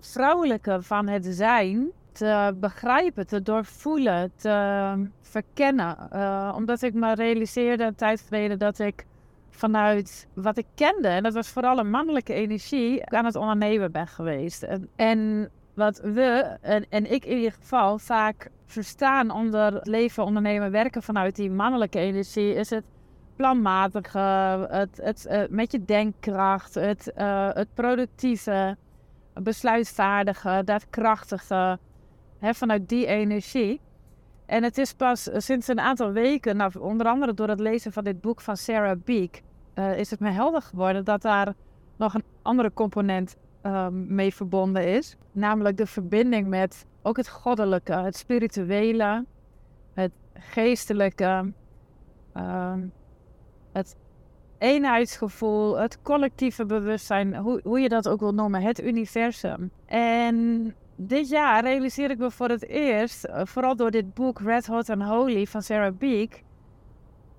vrouwelijke 0.00 0.82
van 0.82 1.06
het 1.06 1.26
zijn, 1.26 1.90
te 2.12 2.56
begrijpen, 2.56 3.26
te 3.26 3.42
doorvoelen, 3.42 4.32
te 4.36 5.08
verkennen. 5.20 6.08
Uh, 6.12 6.52
omdat 6.56 6.82
ik 6.82 6.94
me 6.94 7.14
realiseerde 7.14 7.84
een 7.84 7.94
tijd 7.94 8.20
geleden 8.20 8.58
dat 8.58 8.78
ik 8.78 9.06
vanuit 9.50 10.28
wat 10.34 10.58
ik 10.58 10.66
kende, 10.74 11.08
en 11.08 11.22
dat 11.22 11.34
was 11.34 11.48
vooral 11.48 11.78
een 11.78 11.90
mannelijke 11.90 12.32
energie, 12.32 13.06
aan 13.06 13.24
het 13.24 13.36
ondernemen 13.36 13.92
ben 13.92 14.06
geweest. 14.06 14.66
En, 14.96 15.50
wat 15.74 16.00
we, 16.00 16.56
en 16.90 17.12
ik 17.12 17.24
in 17.24 17.36
ieder 17.36 17.52
geval, 17.52 17.98
vaak 17.98 18.50
verstaan 18.70 19.30
onder 19.30 19.74
het 19.74 19.86
leven, 19.86 20.24
ondernemen, 20.24 20.70
werken 20.70 21.02
vanuit 21.02 21.36
die 21.36 21.50
mannelijke 21.50 21.98
energie, 21.98 22.54
is 22.54 22.70
het 22.70 22.84
planmatige, 23.36 24.18
het, 24.96 25.26
uh, 25.30 25.42
met 25.48 25.72
je 25.72 25.84
denkkracht, 25.84 26.74
het, 26.74 27.12
uh, 27.18 27.48
het 27.52 27.68
productieve, 27.74 28.76
besluitvaardige, 29.34 30.62
daadkrachtige, 30.64 31.78
hè, 32.38 32.54
vanuit 32.54 32.88
die 32.88 33.06
energie. 33.06 33.80
En 34.46 34.62
het 34.62 34.78
is 34.78 34.92
pas 34.92 35.28
sinds 35.32 35.68
een 35.68 35.80
aantal 35.80 36.12
weken, 36.12 36.56
nou, 36.56 36.78
onder 36.78 37.06
andere 37.06 37.34
door 37.34 37.48
het 37.48 37.60
lezen 37.60 37.92
van 37.92 38.04
dit 38.04 38.20
boek 38.20 38.40
van 38.40 38.56
Sarah 38.56 38.98
Beek, 39.04 39.42
is 39.96 40.10
het 40.10 40.20
me 40.20 40.30
helder 40.30 40.62
geworden 40.62 41.04
dat 41.04 41.22
daar 41.22 41.54
nog 41.96 42.14
een 42.14 42.24
andere 42.42 42.72
component 42.72 43.36
um, 43.62 44.14
mee 44.14 44.34
verbonden 44.34 44.86
is. 44.86 45.16
Namelijk 45.32 45.76
de 45.76 45.86
verbinding 45.86 46.46
met 46.48 46.86
ook 47.02 47.16
het 47.16 47.28
goddelijke, 47.28 47.92
het 47.92 48.16
spirituele, 48.16 49.24
het 49.94 50.12
geestelijke. 50.34 51.52
ehm, 52.32 52.86
het 53.72 53.96
eenheidsgevoel, 54.58 55.78
het 55.78 56.02
collectieve 56.02 56.66
bewustzijn, 56.66 57.36
hoe, 57.36 57.60
hoe 57.64 57.80
je 57.80 57.88
dat 57.88 58.08
ook 58.08 58.20
wil 58.20 58.34
noemen, 58.34 58.62
het 58.62 58.82
universum. 58.82 59.70
En 59.86 60.74
dit 60.96 61.28
jaar 61.28 61.62
realiseer 61.62 62.10
ik 62.10 62.18
me 62.18 62.30
voor 62.30 62.48
het 62.48 62.66
eerst, 62.66 63.24
eh, 63.24 63.44
vooral 63.44 63.76
door 63.76 63.90
dit 63.90 64.14
boek 64.14 64.40
Red 64.40 64.66
Hot 64.66 64.90
and 64.90 65.02
Holy 65.02 65.46
van 65.46 65.62
Sarah 65.62 65.96
Beek, 65.98 66.42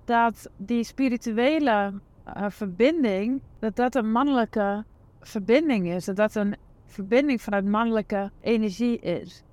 dat 0.04 0.50
die 0.56 0.84
spirituele 0.84 1.92
uh, 2.26 2.44
verbinding, 2.48 3.40
dat 3.58 3.76
dat 3.76 3.94
een 3.94 4.12
mannelijke 4.12 4.84
verbinding 5.20 5.88
is. 5.88 6.04
Dat 6.04 6.16
dat 6.16 6.34
een 6.34 6.56
verbinding 6.86 7.42
vanuit 7.42 7.64
mannelijke 7.64 8.30
energie 8.40 8.98
is. 8.98 9.44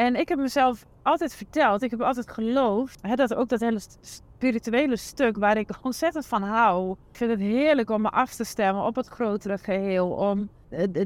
En 0.00 0.16
ik 0.16 0.28
heb 0.28 0.38
mezelf 0.38 0.86
altijd 1.02 1.34
verteld, 1.34 1.82
ik 1.82 1.90
heb 1.90 2.00
altijd 2.00 2.30
geloofd, 2.30 2.98
hè, 3.02 3.14
dat 3.14 3.34
ook 3.34 3.48
dat 3.48 3.60
hele 3.60 3.80
spirituele 4.00 4.96
stuk 4.96 5.36
waar 5.36 5.56
ik 5.56 5.70
ontzettend 5.82 6.26
van 6.26 6.42
hou. 6.42 6.90
Ik 7.10 7.16
vind 7.16 7.30
het 7.30 7.40
heerlijk 7.40 7.90
om 7.90 8.02
me 8.02 8.10
af 8.10 8.34
te 8.34 8.44
stemmen 8.44 8.84
op 8.84 8.96
het 8.96 9.06
grotere 9.06 9.58
geheel. 9.58 10.10
Om 10.10 10.48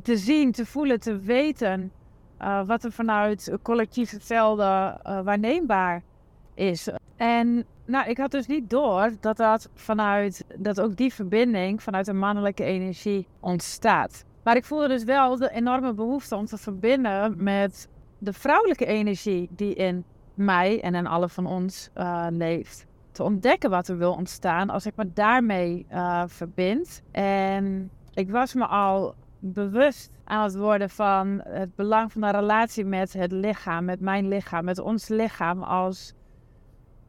te 0.02 0.16
zien, 0.16 0.52
te 0.52 0.66
voelen, 0.66 1.00
te 1.00 1.18
weten 1.18 1.92
uh, 2.42 2.66
wat 2.66 2.84
er 2.84 2.92
vanuit 2.92 3.56
collectief 3.62 4.10
hetzelfde 4.10 4.62
uh, 5.06 5.20
waarneembaar 5.20 6.02
is. 6.54 6.88
En 7.16 7.64
nou, 7.86 8.08
ik 8.08 8.18
had 8.18 8.30
dus 8.30 8.46
niet 8.46 8.70
door 8.70 9.12
dat 9.20 9.36
dat 9.36 9.68
vanuit, 9.74 10.44
dat 10.56 10.80
ook 10.80 10.96
die 10.96 11.14
verbinding 11.14 11.82
vanuit 11.82 12.08
een 12.08 12.18
mannelijke 12.18 12.64
energie 12.64 13.26
ontstaat. 13.40 14.24
Maar 14.44 14.56
ik 14.56 14.64
voelde 14.64 14.88
dus 14.88 15.04
wel 15.04 15.36
de 15.36 15.50
enorme 15.50 15.94
behoefte 15.94 16.36
om 16.36 16.46
te 16.46 16.58
verbinden 16.58 17.34
met 17.42 17.88
de 18.25 18.33
vrouwelijke 18.33 18.87
energie 18.87 19.49
die 19.50 19.75
in 19.75 20.04
mij 20.35 20.81
en 20.81 20.95
in 20.95 21.07
alle 21.07 21.28
van 21.28 21.47
ons 21.47 21.90
uh, 21.97 22.26
leeft. 22.31 22.87
Te 23.11 23.23
ontdekken 23.23 23.71
wat 23.71 23.88
er 23.88 23.99
wil 23.99 24.12
ontstaan 24.12 24.71
als 24.71 24.87
ik 24.87 24.97
me 24.97 25.12
daarmee 25.12 25.87
uh, 25.93 26.23
verbind. 26.26 27.02
En 27.11 27.90
ik 28.14 28.31
was 28.31 28.54
me 28.54 28.66
al 28.66 29.14
bewust 29.38 30.11
aan 30.25 30.43
het 30.43 30.57
worden 30.57 30.90
van 30.90 31.40
het 31.45 31.75
belang 31.75 32.12
van 32.12 32.21
de 32.21 32.31
relatie 32.31 32.85
met 32.85 33.12
het 33.12 33.33
lichaam, 33.33 33.85
met 33.85 34.00
mijn 34.00 34.28
lichaam, 34.28 34.64
met 34.64 34.78
ons 34.78 35.09
lichaam 35.09 35.62
als 35.62 36.14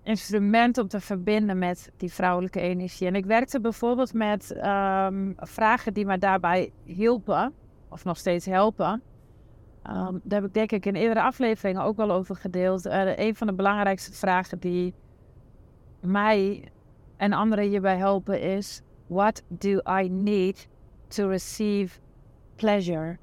instrument 0.04 0.78
om 0.78 0.88
te 0.88 1.00
verbinden 1.00 1.58
met 1.58 1.92
die 1.98 2.14
vrouwelijke 2.14 2.60
energie. 2.60 3.08
En 3.08 3.16
ik 3.16 3.26
werkte 3.26 3.62
bijvoorbeeld 3.62 4.14
met 4.14 4.56
um, 4.66 5.34
vragen 5.38 5.94
die 5.94 6.06
me 6.06 6.18
daarbij 6.18 6.72
hielpen, 6.84 7.54
of 7.90 8.04
nog 8.04 8.18
steeds 8.18 8.46
helpen. 8.46 9.02
Um, 9.90 10.22
daar 10.24 10.42
heb 10.42 10.48
ik 10.50 10.54
denk 10.54 10.72
ik 10.72 10.86
in 10.86 10.96
eerdere 10.96 11.22
afleveringen 11.22 11.82
ook 11.82 11.98
wel 11.98 12.12
over 12.12 12.36
gedeeld. 12.36 12.86
Uh, 12.86 13.18
een 13.18 13.36
van 13.36 13.48
de 13.48 13.54
belangrijkste 13.54 14.14
vragen 14.14 14.60
die 14.60 14.94
mij 16.00 16.64
en 17.18 17.34
anderen 17.34 17.66
hierbij 17.66 17.98
helpen 17.98 18.42
is: 18.42 18.82
What 19.08 19.44
do 19.48 19.80
I 20.02 20.10
need 20.10 20.68
to 21.08 21.28
receive 21.28 22.00
pleasure? 22.56 23.18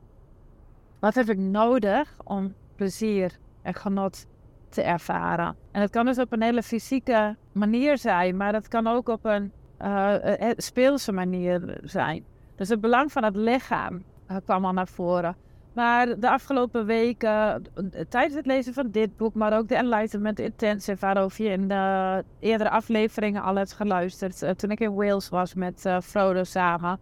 Wat 0.99 1.15
heb 1.15 1.29
ik 1.29 1.39
nodig 1.39 2.17
om 2.25 2.55
plezier 2.77 3.39
en 3.63 3.75
genot 3.75 4.27
te 4.73 4.83
ervaren. 4.83 5.57
En 5.71 5.81
het 5.81 5.91
kan 5.91 6.05
dus 6.05 6.19
op 6.19 6.33
een 6.33 6.43
hele 6.43 6.63
fysieke 6.63 7.37
manier 7.53 7.99
zijn, 7.99 8.37
maar 8.37 8.53
het 8.53 8.69
kan 8.69 8.87
ook 8.87 9.09
op 9.09 9.25
een 9.25 9.53
uh, 9.81 10.51
speelse 10.57 11.13
manier 11.13 11.79
zijn. 11.83 12.25
Dus 12.57 12.69
het 12.69 12.81
belang 12.81 13.13
van 13.13 13.25
het 13.25 13.37
lichaam 13.37 14.03
kwam 14.45 14.65
al 14.65 14.73
naar 14.73 14.89
voren. 14.89 15.37
Maar 15.73 16.21
de 16.21 16.31
afgelopen 16.31 16.87
weken, 16.87 17.65
tijdens 18.09 18.35
het 18.35 18.47
lezen 18.47 18.75
van 18.75 18.91
dit 18.91 19.17
boek, 19.17 19.35
maar 19.35 19.59
ook 19.59 19.69
de 19.69 19.75
Enlightenment 19.75 20.39
Intensive, 20.39 21.01
waarover 21.01 21.45
je 21.45 21.51
in 21.51 21.69
de 21.69 22.25
eerdere 22.41 22.71
afleveringen 22.71 23.43
al 23.43 23.57
hebt 23.57 23.73
geluisterd, 23.73 24.59
toen 24.59 24.71
ik 24.71 24.81
in 24.81 24.95
Wales 24.95 25.29
was 25.29 25.55
met 25.55 25.91
Frodo 26.03 26.45
samen, 26.45 26.99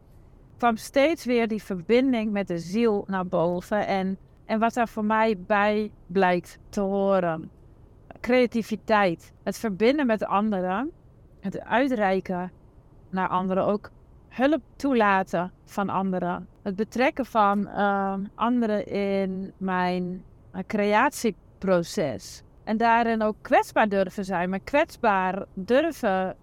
kwam 0.57 0.77
steeds 0.77 1.25
weer 1.25 1.49
die 1.49 1.62
verbinding 1.62 2.33
met 2.33 2.49
de 2.49 2.59
ziel 2.59 3.05
naar 3.07 3.27
boven 3.27 3.87
en, 3.87 4.19
en 4.45 4.59
wat 4.59 4.75
daar 4.75 4.89
voor 4.89 5.05
mij 5.05 5.39
bij 5.47 5.91
blijkt 6.07 6.59
te 6.69 6.81
horen. 6.81 7.50
Creativiteit, 8.21 9.33
het 9.43 9.59
verbinden 9.59 10.07
met 10.07 10.25
anderen, 10.25 10.91
het 11.41 11.61
uitreiken 11.61 12.53
naar 13.11 13.29
anderen, 13.29 13.65
ook 13.65 13.91
hulp 14.31 14.63
toelaten 14.77 15.53
van 15.65 15.89
anderen, 15.89 16.49
het 16.63 16.77
betrekken 16.77 17.27
van 17.27 17.69
uh, 17.69 18.15
anderen 18.35 18.87
in 18.87 19.53
mijn 19.57 20.25
creatieproces. 20.67 22.43
En 22.65 22.77
daarin 22.77 23.23
ook 23.23 23.37
kwetsbaar 23.41 23.89
durven 23.89 24.25
zijn, 24.25 24.51
maar 24.51 24.61
kwetsbaar 24.61 25.45
durven 25.55 26.37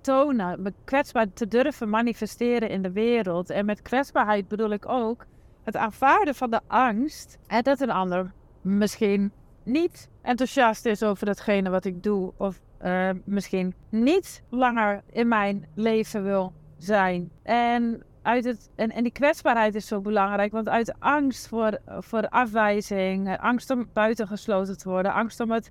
tonen, 0.00 0.62
me 0.62 0.72
kwetsbaar 0.84 1.32
te 1.32 1.48
durven 1.48 1.90
manifesteren 1.90 2.68
in 2.68 2.82
de 2.82 2.92
wereld. 2.92 3.50
En 3.50 3.64
met 3.64 3.82
kwetsbaarheid 3.82 4.48
bedoel 4.48 4.70
ik 4.70 4.88
ook 4.88 5.26
het 5.62 5.76
aanvaarden 5.76 6.34
van 6.34 6.50
de 6.50 6.60
angst 6.66 7.38
dat 7.62 7.80
een 7.80 7.90
ander 7.90 8.32
misschien 8.60 9.32
niet 9.62 10.08
enthousiast 10.22 10.86
is 10.86 11.02
over 11.02 11.26
datgene 11.26 11.70
wat 11.70 11.84
ik 11.84 12.02
doe. 12.02 12.32
Of 12.36 12.60
uh, 12.84 13.10
misschien 13.24 13.74
niet 13.88 14.42
langer 14.48 15.02
in 15.12 15.28
mijn 15.28 15.66
leven 15.74 16.24
wil 16.24 16.52
zijn. 16.86 17.30
En, 17.42 18.02
uit 18.22 18.44
het, 18.44 18.70
en, 18.74 18.90
en 18.90 19.02
die 19.02 19.12
kwetsbaarheid 19.12 19.74
is 19.74 19.86
zo 19.86 20.00
belangrijk. 20.00 20.52
Want 20.52 20.68
uit 20.68 20.94
angst 20.98 21.48
voor, 21.48 21.78
voor 21.86 22.28
afwijzing, 22.28 23.38
angst 23.38 23.70
om 23.70 23.88
buitengesloten 23.92 24.78
te 24.78 24.88
worden, 24.88 25.12
angst 25.12 25.40
om 25.40 25.50
het 25.50 25.70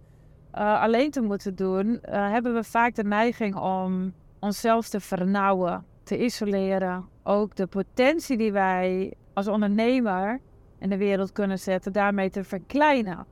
uh, 0.55 0.81
alleen 0.81 1.11
te 1.11 1.21
moeten 1.21 1.55
doen, 1.55 1.87
uh, 1.87 1.99
hebben 2.31 2.53
we 2.53 2.63
vaak 2.63 2.95
de 2.95 3.03
neiging 3.03 3.55
om 3.55 4.13
onszelf 4.39 4.89
te 4.89 4.99
vernauwen, 4.99 5.85
te 6.03 6.23
isoleren. 6.23 7.05
Ook 7.23 7.55
de 7.55 7.67
potentie 7.67 8.37
die 8.37 8.51
wij 8.51 9.13
als 9.33 9.47
ondernemer 9.47 10.39
in 10.79 10.89
de 10.89 10.97
wereld 10.97 11.31
kunnen 11.31 11.59
zetten, 11.59 11.93
daarmee 11.93 12.29
te 12.29 12.43
verkleinen. 12.43 13.25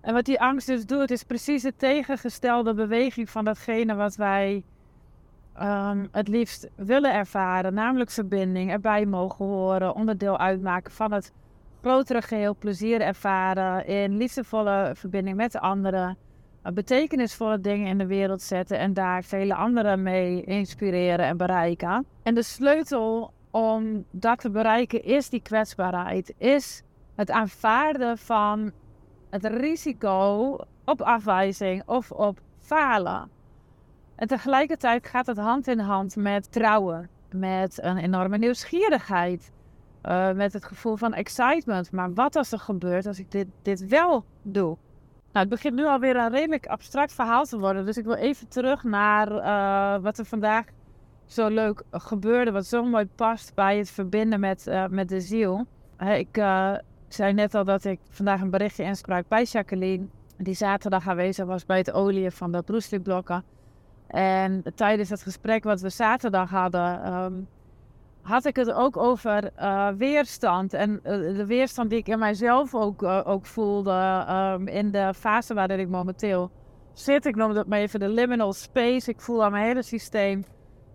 En 0.00 0.14
wat 0.14 0.24
die 0.24 0.40
angst 0.40 0.66
dus 0.66 0.86
doet, 0.86 1.10
is 1.10 1.22
precies 1.22 1.62
de 1.62 1.76
tegengestelde 1.76 2.74
beweging 2.74 3.30
van 3.30 3.44
datgene 3.44 3.94
wat 3.94 4.16
wij 4.16 4.64
um, 5.60 6.08
het 6.12 6.28
liefst 6.28 6.68
willen 6.76 7.14
ervaren. 7.14 7.74
Namelijk 7.74 8.10
verbinding, 8.10 8.70
erbij 8.70 9.06
mogen 9.06 9.44
horen, 9.44 9.94
onderdeel 9.94 10.38
uitmaken 10.38 10.92
van 10.92 11.12
het 11.12 11.32
grotere 11.80 12.22
geheel, 12.22 12.56
plezier 12.56 13.00
ervaren 13.00 13.86
in 13.86 14.16
liefdevolle 14.16 14.92
verbinding 14.94 15.36
met 15.36 15.58
anderen. 15.58 16.16
Betekenisvolle 16.74 17.60
dingen 17.60 17.86
in 17.86 17.98
de 17.98 18.06
wereld 18.06 18.42
zetten 18.42 18.78
en 18.78 18.94
daar 18.94 19.22
vele 19.22 19.54
anderen 19.54 20.02
mee 20.02 20.44
inspireren 20.44 21.26
en 21.26 21.36
bereiken. 21.36 22.06
En 22.22 22.34
de 22.34 22.42
sleutel 22.42 23.32
om 23.50 24.04
dat 24.10 24.38
te 24.38 24.50
bereiken 24.50 25.04
is 25.04 25.28
die 25.28 25.42
kwetsbaarheid, 25.42 26.34
is 26.38 26.82
het 27.14 27.30
aanvaarden 27.30 28.18
van 28.18 28.72
het 29.30 29.44
risico 29.44 30.58
op 30.84 31.02
afwijzing 31.02 31.82
of 31.86 32.10
op 32.10 32.40
falen. 32.58 33.30
En 34.22 34.28
tegelijkertijd 34.28 35.06
gaat 35.06 35.26
het 35.26 35.36
hand 35.36 35.68
in 35.68 35.78
hand 35.78 36.16
met 36.16 36.52
trouwen, 36.52 37.08
met 37.30 37.78
een 37.82 37.96
enorme 37.96 38.38
nieuwsgierigheid, 38.38 39.50
uh, 40.04 40.32
met 40.32 40.52
het 40.52 40.64
gevoel 40.64 40.96
van 40.96 41.14
excitement. 41.14 41.92
Maar 41.92 42.14
wat 42.14 42.36
als 42.36 42.52
er 42.52 42.58
gebeurt 42.58 43.06
als 43.06 43.18
ik 43.18 43.30
dit, 43.30 43.46
dit 43.62 43.86
wel 43.86 44.24
doe? 44.42 44.76
Nou, 45.32 45.46
het 45.46 45.48
begint 45.48 45.74
nu 45.74 45.84
alweer 45.84 46.16
een 46.16 46.30
redelijk 46.30 46.66
abstract 46.66 47.12
verhaal 47.12 47.44
te 47.44 47.58
worden. 47.58 47.84
Dus 47.84 47.96
ik 47.96 48.04
wil 48.04 48.14
even 48.14 48.48
terug 48.48 48.84
naar 48.84 49.32
uh, 49.32 50.02
wat 50.02 50.18
er 50.18 50.24
vandaag 50.24 50.64
zo 51.26 51.48
leuk 51.48 51.82
gebeurde. 51.90 52.50
Wat 52.50 52.66
zo 52.66 52.84
mooi 52.84 53.06
past 53.06 53.54
bij 53.54 53.78
het 53.78 53.90
verbinden 53.90 54.40
met, 54.40 54.66
uh, 54.66 54.86
met 54.86 55.08
de 55.08 55.20
ziel. 55.20 55.66
ik 55.98 56.34
zei 57.08 57.32
net 57.32 57.54
al 57.54 57.64
dat 57.64 57.84
ik 57.84 58.00
vandaag 58.10 58.40
een 58.40 58.50
berichtje 58.50 58.84
insprak 58.84 59.28
bij 59.28 59.42
Jacqueline. 59.42 60.06
Die 60.36 60.54
zaterdag 60.54 61.08
aanwezig 61.08 61.46
was 61.46 61.66
bij 61.66 61.78
het 61.78 61.92
olieën 61.92 62.32
van 62.32 62.52
de 62.52 62.62
broeslieblokken. 62.62 63.44
En 64.12 64.62
tijdens 64.74 65.10
het 65.10 65.22
gesprek 65.22 65.64
wat 65.64 65.80
we 65.80 65.88
zaterdag 65.88 66.50
hadden, 66.50 67.12
um, 67.14 67.48
had 68.20 68.44
ik 68.44 68.56
het 68.56 68.72
ook 68.72 68.96
over 68.96 69.50
uh, 69.58 69.88
weerstand. 69.88 70.74
En 70.74 70.90
uh, 70.90 71.02
de 71.36 71.46
weerstand 71.46 71.90
die 71.90 71.98
ik 71.98 72.08
in 72.08 72.18
mijzelf 72.18 72.74
ook, 72.74 73.02
uh, 73.02 73.20
ook 73.24 73.46
voelde 73.46 74.26
um, 74.30 74.68
in 74.68 74.90
de 74.90 75.14
fase 75.14 75.54
waarin 75.54 75.78
ik 75.78 75.88
momenteel 75.88 76.50
zit. 76.92 77.26
Ik 77.26 77.36
noem 77.36 77.54
dat 77.54 77.66
maar 77.66 77.78
even 77.78 78.00
de 78.00 78.08
liminal 78.08 78.52
space. 78.52 79.10
Ik 79.10 79.20
voel 79.20 79.44
aan 79.44 79.50
mijn 79.50 79.64
hele 79.64 79.82
systeem 79.82 80.44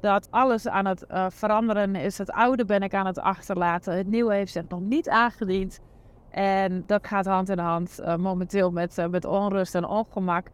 dat 0.02 0.28
alles 0.32 0.68
aan 0.68 0.86
het 0.86 1.06
veranderen 1.28 1.96
is. 1.96 2.18
Het 2.18 2.32
oude 2.32 2.66
ben 2.66 2.82
ik 2.82 2.94
aan 2.94 3.06
het 3.06 3.20
achterlaten. 3.20 3.98
Het 3.98 4.08
nieuwe 4.08 4.34
heeft 4.34 4.52
zich 4.52 4.68
nog 4.68 4.80
niet 4.80 5.10
aangediend. 5.10 5.80
En 6.30 6.84
dat 6.86 7.08
gaat 7.08 7.26
hand 7.26 7.50
in 7.50 7.60
hand 7.60 8.00
momenteel 8.18 8.72
met, 8.72 9.08
met 9.10 9.26
onrust 9.26 9.76
en 9.76 9.86
ongemak. 9.86 10.48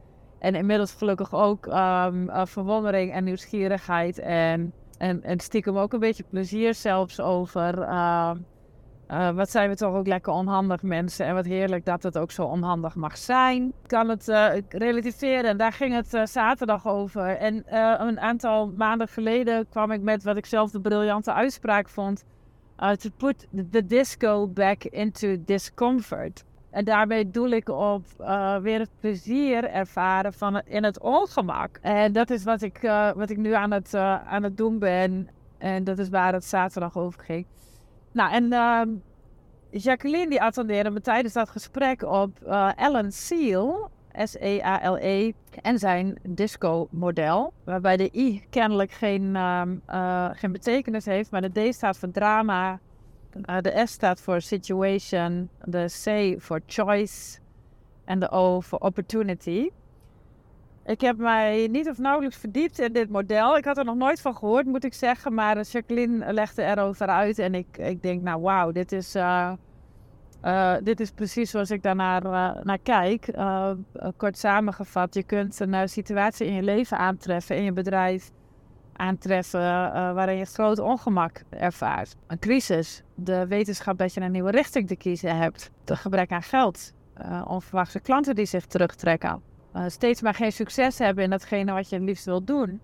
En 0.43 0.55
inmiddels 0.55 0.91
gelukkig 0.91 1.33
ook 1.33 1.65
um, 1.65 2.29
uh, 2.29 2.41
verwondering 2.45 3.13
en 3.13 3.23
nieuwsgierigheid. 3.23 4.19
En, 4.19 4.73
en, 4.97 5.23
en 5.23 5.39
stiekem 5.39 5.77
ook 5.77 5.93
een 5.93 5.99
beetje 5.99 6.23
plezier 6.29 6.73
zelfs 6.73 7.19
over 7.19 7.81
ehm, 7.81 8.37
Uh, 9.11 9.29
wat 9.29 9.49
zijn 9.49 9.69
we 9.69 9.75
toch 9.75 9.93
ook 9.95 10.07
lekker 10.07 10.33
onhandig 10.33 10.81
mensen. 10.81 11.25
En 11.25 11.33
wat 11.33 11.45
heerlijk 11.45 11.85
dat 11.85 12.03
het 12.03 12.17
ook 12.17 12.31
zo 12.31 12.43
onhandig 12.43 12.95
mag 12.95 13.17
zijn. 13.17 13.65
Ik 13.65 13.87
kan 13.87 14.09
het 14.09 14.27
uh, 14.27 14.49
relativeren. 14.69 15.43
En 15.43 15.57
daar 15.57 15.71
ging 15.71 15.93
het 15.93 16.29
zaterdag 16.29 16.87
over. 16.87 17.37
En 17.37 17.63
een 18.07 18.19
aantal 18.19 18.73
maanden 18.77 19.07
geleden 19.07 19.69
kwam 19.69 19.91
ik 19.91 20.01
met 20.01 20.23
wat 20.23 20.37
ik 20.37 20.45
zelf 20.45 20.71
de 20.71 20.81
briljante 20.81 21.33
uitspraak 21.33 21.89
vond. 21.89 22.23
to 22.77 23.09
put 23.17 23.47
the 23.71 23.85
disco 23.85 24.47
back 24.47 24.83
into 24.83 25.35
discomfort. 25.45 26.43
En 26.73 26.85
daarmee 26.85 27.29
doel 27.29 27.49
ik 27.49 27.69
op 27.69 28.05
weer 28.61 28.79
het 28.79 28.89
plezier 28.99 29.69
ervaren 29.69 30.33
van 30.33 30.61
in 30.65 30.83
het 30.83 30.99
ongemak. 30.99 31.77
En 31.81 32.13
dat 32.13 32.29
is 32.29 32.43
wat 32.43 32.61
ik, 32.61 32.79
wat 33.15 33.29
ik 33.29 33.37
nu 33.37 33.53
aan 33.53 33.71
het, 33.71 33.95
aan 33.95 34.43
het 34.43 34.57
doen 34.57 34.79
ben. 34.79 35.27
En 35.57 35.83
dat 35.83 35.99
is 35.99 36.09
waar 36.09 36.33
het 36.33 36.45
zaterdag 36.45 36.97
over 36.97 37.21
ging. 37.23 37.45
Nou, 38.11 38.31
en 38.31 38.53
uh, 38.53 38.81
Jacqueline 39.69 40.29
die 40.29 40.41
attendeerde 40.41 40.89
me 40.89 41.01
tijdens 41.01 41.33
dat 41.33 41.49
gesprek 41.49 42.03
op 42.03 42.43
Alan 42.75 43.11
Seal, 43.11 43.89
S-E-A-L-E, 44.13 45.27
-E, 45.27 45.31
en 45.61 45.79
zijn 45.79 46.19
disco-model. 46.27 47.53
Waarbij 47.63 47.97
de 47.97 48.09
I 48.13 48.43
kennelijk 48.49 48.91
geen, 48.91 49.35
uh, 49.35 50.29
geen 50.31 50.51
betekenis 50.51 51.05
heeft, 51.05 51.31
maar 51.31 51.41
de 51.41 51.69
D 51.69 51.73
staat 51.73 51.97
voor 51.97 52.11
drama, 52.11 52.79
uh, 53.35 53.57
de 53.61 53.81
S 53.85 53.91
staat 53.91 54.21
voor 54.21 54.41
situation, 54.41 55.49
de 55.63 55.85
C 56.03 56.41
voor 56.41 56.61
choice 56.65 57.39
en 58.05 58.19
de 58.19 58.29
O 58.29 58.59
voor 58.59 58.79
opportunity. 58.79 59.69
Ik 60.85 61.01
heb 61.01 61.17
mij 61.17 61.67
niet 61.71 61.89
of 61.89 61.97
nauwelijks 61.97 62.37
verdiept 62.37 62.79
in 62.79 62.93
dit 62.93 63.09
model. 63.09 63.57
Ik 63.57 63.65
had 63.65 63.77
er 63.77 63.85
nog 63.85 63.95
nooit 63.95 64.21
van 64.21 64.35
gehoord, 64.35 64.65
moet 64.65 64.83
ik 64.83 64.93
zeggen. 64.93 65.33
Maar 65.33 65.61
Jacqueline 65.61 66.33
legde 66.33 66.63
erover 66.63 67.07
uit. 67.07 67.39
En 67.39 67.55
ik, 67.55 67.77
ik 67.77 68.01
denk, 68.01 68.21
nou 68.21 68.41
wauw, 68.41 68.71
dit 68.71 68.91
is, 68.91 69.15
dit 70.83 70.99
is 70.99 71.11
precies 71.11 71.51
zoals 71.51 71.71
ik 71.71 71.83
daarnaar 71.83 72.21
naar 72.63 72.79
kijk. 72.83 73.33
kort 74.17 74.37
samengevat, 74.37 75.13
je 75.13 75.23
kunt 75.23 75.59
een 75.59 75.89
situatie 75.89 76.47
in 76.47 76.53
je 76.53 76.63
leven 76.63 76.97
aantreffen, 76.97 77.55
in 77.55 77.63
je 77.63 77.73
bedrijf 77.73 78.31
aantreffen, 78.93 79.61
waarin 80.13 80.37
je 80.37 80.45
groot 80.45 80.79
ongemak 80.79 81.41
ervaart. 81.49 82.15
Een 82.27 82.39
crisis, 82.39 83.03
de 83.15 83.47
wetenschap 83.47 83.97
dat 83.97 84.13
je 84.13 84.21
een 84.21 84.31
nieuwe 84.31 84.51
richting 84.51 84.87
te 84.87 84.95
kiezen 84.95 85.37
hebt. 85.37 85.71
Het 85.85 85.97
gebrek 85.97 86.31
aan 86.31 86.43
geld, 86.43 86.93
onverwachte 87.47 87.99
klanten 87.99 88.35
die 88.35 88.45
zich 88.45 88.65
terugtrekken 88.65 89.41
uh, 89.75 89.83
steeds 89.87 90.21
maar 90.21 90.33
geen 90.33 90.51
succes 90.51 90.97
hebben 90.97 91.23
in 91.23 91.29
datgene 91.29 91.73
wat 91.73 91.89
je 91.89 91.95
het 91.95 92.05
liefst 92.05 92.25
wilt 92.25 92.47
doen. 92.47 92.81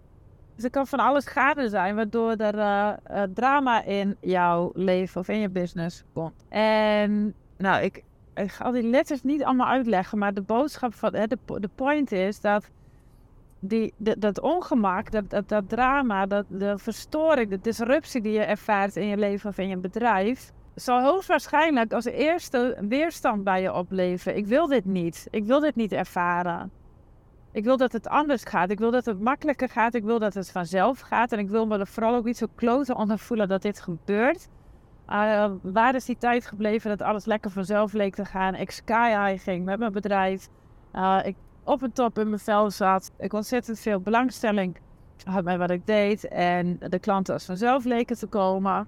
Dus 0.55 0.63
er 0.63 0.69
kan 0.69 0.87
van 0.87 0.99
alles 0.99 1.25
gaande 1.25 1.69
zijn, 1.69 1.95
waardoor 1.95 2.31
er 2.31 2.97
drama 3.33 3.83
in 3.83 4.17
jouw 4.21 4.71
leven 4.73 5.21
of 5.21 5.27
in 5.27 5.39
je 5.39 5.49
business 5.49 6.03
komt. 6.13 6.45
En 6.49 7.35
nou, 7.57 7.83
ik, 7.83 8.03
ik 8.35 8.51
ga 8.51 8.71
die 8.71 8.83
letters 8.83 9.23
niet 9.23 9.43
allemaal 9.43 9.67
uitleggen, 9.67 10.17
maar 10.17 10.33
de 10.33 10.41
boodschap 10.41 10.93
van 10.93 11.11
de, 11.11 11.37
de 11.45 11.69
point 11.75 12.11
is 12.11 12.41
dat 12.41 12.69
die, 13.59 13.93
dat 13.97 14.39
ongemak, 14.41 15.11
dat, 15.11 15.49
dat, 15.49 15.69
drama, 15.69 16.25
dat, 16.25 16.45
de 16.49 16.77
verstoring, 16.77 17.49
de 17.49 17.59
disruptie 17.61 18.21
die 18.21 18.31
je 18.31 18.43
ervaart 18.43 18.95
in 18.95 19.07
je 19.07 19.17
leven 19.17 19.49
of 19.49 19.57
in 19.57 19.67
je 19.67 19.77
bedrijf, 19.77 20.51
zal 20.75 21.01
hoogstwaarschijnlijk 21.01 21.93
als 21.93 22.05
eerste 22.05 22.77
weerstand 22.87 23.43
bij 23.43 23.61
je 23.61 23.73
opleveren. 23.73 24.37
Ik 24.37 24.45
wil 24.45 24.67
dit 24.67 24.85
niet. 24.85 25.27
Ik 25.29 25.45
wil 25.45 25.59
dit 25.59 25.75
niet 25.75 25.91
ervaren. 25.91 26.71
Ik 27.51 27.63
wil 27.63 27.77
dat 27.77 27.91
het 27.91 28.07
anders 28.07 28.43
gaat. 28.43 28.69
Ik 28.69 28.79
wil 28.79 28.91
dat 28.91 29.05
het 29.05 29.19
makkelijker 29.19 29.69
gaat. 29.69 29.93
Ik 29.93 30.03
wil 30.03 30.19
dat 30.19 30.33
het 30.33 30.51
vanzelf 30.51 30.99
gaat. 30.99 31.31
En 31.31 31.39
ik 31.39 31.49
wil 31.49 31.65
me 31.65 31.77
er 31.77 31.87
vooral 31.87 32.15
ook 32.15 32.25
niet 32.25 32.37
zo 32.37 32.45
kloten 32.55 32.95
onder 32.95 33.19
voelen 33.19 33.47
dat 33.47 33.61
dit 33.61 33.81
gebeurt. 33.81 34.47
Uh, 35.09 35.51
waar 35.61 35.95
is 35.95 36.05
die 36.05 36.17
tijd 36.17 36.45
gebleven 36.45 36.89
dat 36.89 37.07
alles 37.07 37.25
lekker 37.25 37.51
vanzelf 37.51 37.93
leek 37.93 38.15
te 38.15 38.25
gaan? 38.25 38.55
Ik 38.55 38.71
sky 38.71 39.37
ging 39.37 39.65
met 39.65 39.79
mijn 39.79 39.91
bedrijf. 39.91 40.47
Uh, 40.93 41.19
ik 41.23 41.35
op 41.63 41.81
een 41.81 41.91
top 41.91 42.19
in 42.19 42.27
mijn 42.27 42.39
vel 42.39 42.71
zat. 42.71 43.11
Ik 43.17 43.33
ontzettend 43.33 43.79
veel 43.79 43.99
belangstelling 43.99 44.77
had 45.25 45.43
bij 45.43 45.57
wat 45.57 45.69
ik 45.69 45.87
deed. 45.87 46.27
En 46.27 46.79
de 46.89 46.99
klanten 46.99 47.33
als 47.33 47.45
vanzelf 47.45 47.83
leken 47.83 48.17
te 48.17 48.27
komen. 48.27 48.87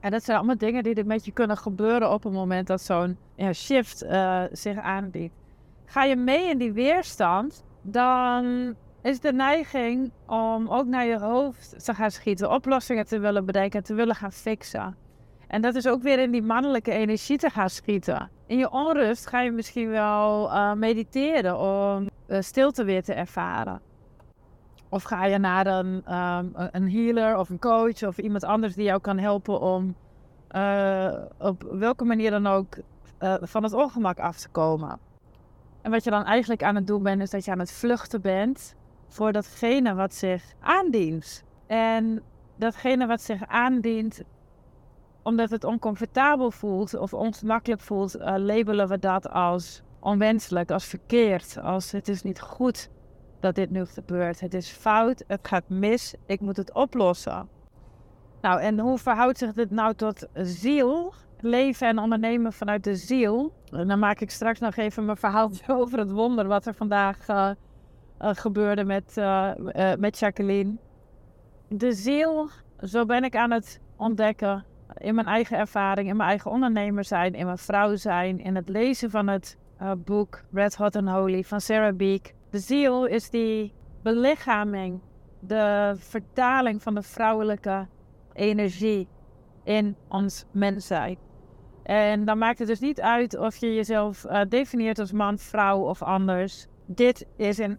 En 0.00 0.10
dat 0.10 0.24
zijn 0.24 0.36
allemaal 0.36 0.58
dingen 0.58 0.82
die 0.82 0.94
er 0.94 1.06
met 1.06 1.24
je 1.24 1.32
kunnen 1.32 1.56
gebeuren 1.56 2.12
op 2.12 2.22
het 2.22 2.32
moment 2.32 2.66
dat 2.66 2.80
zo'n 2.80 3.16
ja, 3.34 3.52
shift 3.52 4.04
uh, 4.04 4.42
zich 4.52 4.78
aanbiedt. 4.78 5.34
Ga 5.84 6.04
je 6.04 6.16
mee 6.16 6.48
in 6.48 6.58
die 6.58 6.72
weerstand, 6.72 7.64
dan 7.82 8.74
is 9.02 9.20
de 9.20 9.32
neiging 9.32 10.12
om 10.26 10.68
ook 10.68 10.86
naar 10.86 11.06
je 11.06 11.18
hoofd 11.18 11.84
te 11.84 11.94
gaan 11.94 12.10
schieten, 12.10 12.50
oplossingen 12.50 13.06
te 13.06 13.18
willen 13.18 13.44
bedenken, 13.44 13.82
te 13.82 13.94
willen 13.94 14.14
gaan 14.14 14.32
fixen. 14.32 14.96
En 15.46 15.62
dat 15.62 15.74
is 15.74 15.86
ook 15.86 16.02
weer 16.02 16.18
in 16.18 16.30
die 16.30 16.42
mannelijke 16.42 16.90
energie 16.90 17.38
te 17.38 17.50
gaan 17.50 17.70
schieten. 17.70 18.30
In 18.46 18.58
je 18.58 18.70
onrust 18.70 19.26
ga 19.26 19.40
je 19.40 19.50
misschien 19.50 19.88
wel 19.88 20.46
uh, 20.46 20.72
mediteren 20.72 21.58
om 21.58 22.08
uh, 22.26 22.40
stilte 22.40 22.84
weer 22.84 23.02
te 23.02 23.12
ervaren. 23.12 23.80
Of 24.88 25.02
ga 25.02 25.24
je 25.24 25.38
naar 25.38 25.66
een, 25.66 26.14
um, 26.14 26.52
een 26.54 26.90
healer 26.90 27.38
of 27.38 27.48
een 27.48 27.58
coach 27.58 28.02
of 28.02 28.18
iemand 28.18 28.44
anders 28.44 28.74
die 28.74 28.84
jou 28.84 29.00
kan 29.00 29.18
helpen 29.18 29.60
om 29.60 29.94
uh, 30.56 31.14
op 31.38 31.62
welke 31.62 32.04
manier 32.04 32.30
dan 32.30 32.46
ook 32.46 32.76
van 33.40 33.62
het 33.62 33.72
ongemak 33.72 34.18
af 34.18 34.36
te 34.36 34.48
komen. 34.48 34.98
En 35.82 35.90
wat 35.90 36.04
je 36.04 36.10
dan 36.10 36.24
eigenlijk 36.24 36.62
aan 36.62 36.74
het 36.74 36.86
doen 36.86 37.02
bent, 37.02 37.22
is 37.22 37.30
dat 37.30 37.44
je 37.44 37.50
aan 37.50 37.58
het 37.58 37.72
vluchten 37.72 38.20
bent 38.20 38.74
voor 39.08 39.32
datgene 39.32 39.94
wat 39.94 40.14
zich 40.14 40.44
aandient. 40.60 41.44
En 41.66 42.22
datgene 42.56 43.06
wat 43.06 43.20
zich 43.20 43.46
aandient, 43.46 44.22
omdat 45.26 45.50
het 45.50 45.64
oncomfortabel 45.64 46.50
voelt 46.50 46.94
of 46.94 47.14
ongemakkelijk 47.14 47.80
voelt, 47.80 48.16
uh, 48.16 48.34
labelen 48.36 48.88
we 48.88 48.98
dat 48.98 49.30
als 49.30 49.82
onwenselijk, 50.00 50.70
als 50.70 50.84
verkeerd, 50.84 51.58
als 51.62 51.90
het 51.90 52.08
is 52.08 52.22
niet 52.22 52.40
goed 52.40 52.90
dat 53.40 53.54
dit 53.54 53.70
nu 53.70 53.84
gebeurt. 53.84 54.40
Het 54.40 54.54
is 54.54 54.70
fout, 54.70 55.24
het 55.26 55.48
gaat 55.48 55.68
mis, 55.68 56.14
ik 56.26 56.40
moet 56.40 56.56
het 56.56 56.74
oplossen. 56.74 57.48
Nou, 58.40 58.60
en 58.60 58.78
hoe 58.78 58.98
verhoudt 58.98 59.38
zich 59.38 59.52
dit 59.52 59.70
nou 59.70 59.94
tot 59.94 60.26
ziel? 60.34 61.12
leven 61.40 61.88
en 61.88 61.98
ondernemen 61.98 62.52
vanuit 62.52 62.84
de 62.84 62.96
ziel. 62.96 63.52
En 63.70 63.88
dan 63.88 63.98
maak 63.98 64.20
ik 64.20 64.30
straks 64.30 64.58
nog 64.58 64.76
even 64.76 65.04
mijn 65.04 65.16
verhaal 65.16 65.50
over 65.66 65.98
het 65.98 66.10
wonder 66.10 66.46
wat 66.46 66.66
er 66.66 66.74
vandaag 66.74 67.28
uh, 67.28 67.50
uh, 68.22 68.30
gebeurde 68.32 68.84
met, 68.84 69.14
met 69.98 70.18
Jacqueline. 70.18 70.74
De 71.68 71.92
ziel, 71.92 72.48
zo 72.82 73.04
ben 73.04 73.24
ik 73.24 73.36
aan 73.36 73.50
het 73.50 73.80
ontdekken 73.96 74.64
in 74.96 75.14
mijn 75.14 75.26
eigen 75.26 75.58
ervaring, 75.58 76.08
in 76.08 76.16
mijn 76.16 76.28
eigen 76.28 76.50
ondernemer 76.50 77.04
zijn, 77.04 77.34
in 77.34 77.44
mijn 77.44 77.58
vrouw 77.58 77.96
zijn, 77.96 78.40
in 78.40 78.56
het 78.56 78.68
lezen 78.68 79.10
van 79.10 79.26
het 79.26 79.58
boek 80.04 80.42
Red 80.52 80.76
Hot 80.76 80.96
and 80.96 81.08
Holy 81.08 81.42
van 81.42 81.60
Sarah 81.60 81.96
Beek. 81.96 82.34
De 82.50 82.58
ziel 82.58 83.06
is 83.06 83.30
die 83.30 83.72
belichaming, 84.02 85.00
de 85.40 85.94
vertaling 85.96 86.82
van 86.82 86.94
de 86.94 87.02
vrouwelijke 87.02 87.86
energie 88.32 89.08
in 89.64 89.96
ons 90.08 90.44
mens 90.50 90.86
zijn. 90.86 91.18
En 91.82 92.24
dan 92.24 92.38
maakt 92.38 92.58
het 92.58 92.68
dus 92.68 92.80
niet 92.80 93.00
uit 93.00 93.38
of 93.38 93.56
je 93.56 93.74
jezelf 93.74 94.24
uh, 94.24 94.40
definieert 94.48 94.98
als 94.98 95.12
man, 95.12 95.38
vrouw 95.38 95.78
of 95.78 96.02
anders. 96.02 96.66
Dit 96.86 97.26
is 97.36 97.58
in 97.58 97.78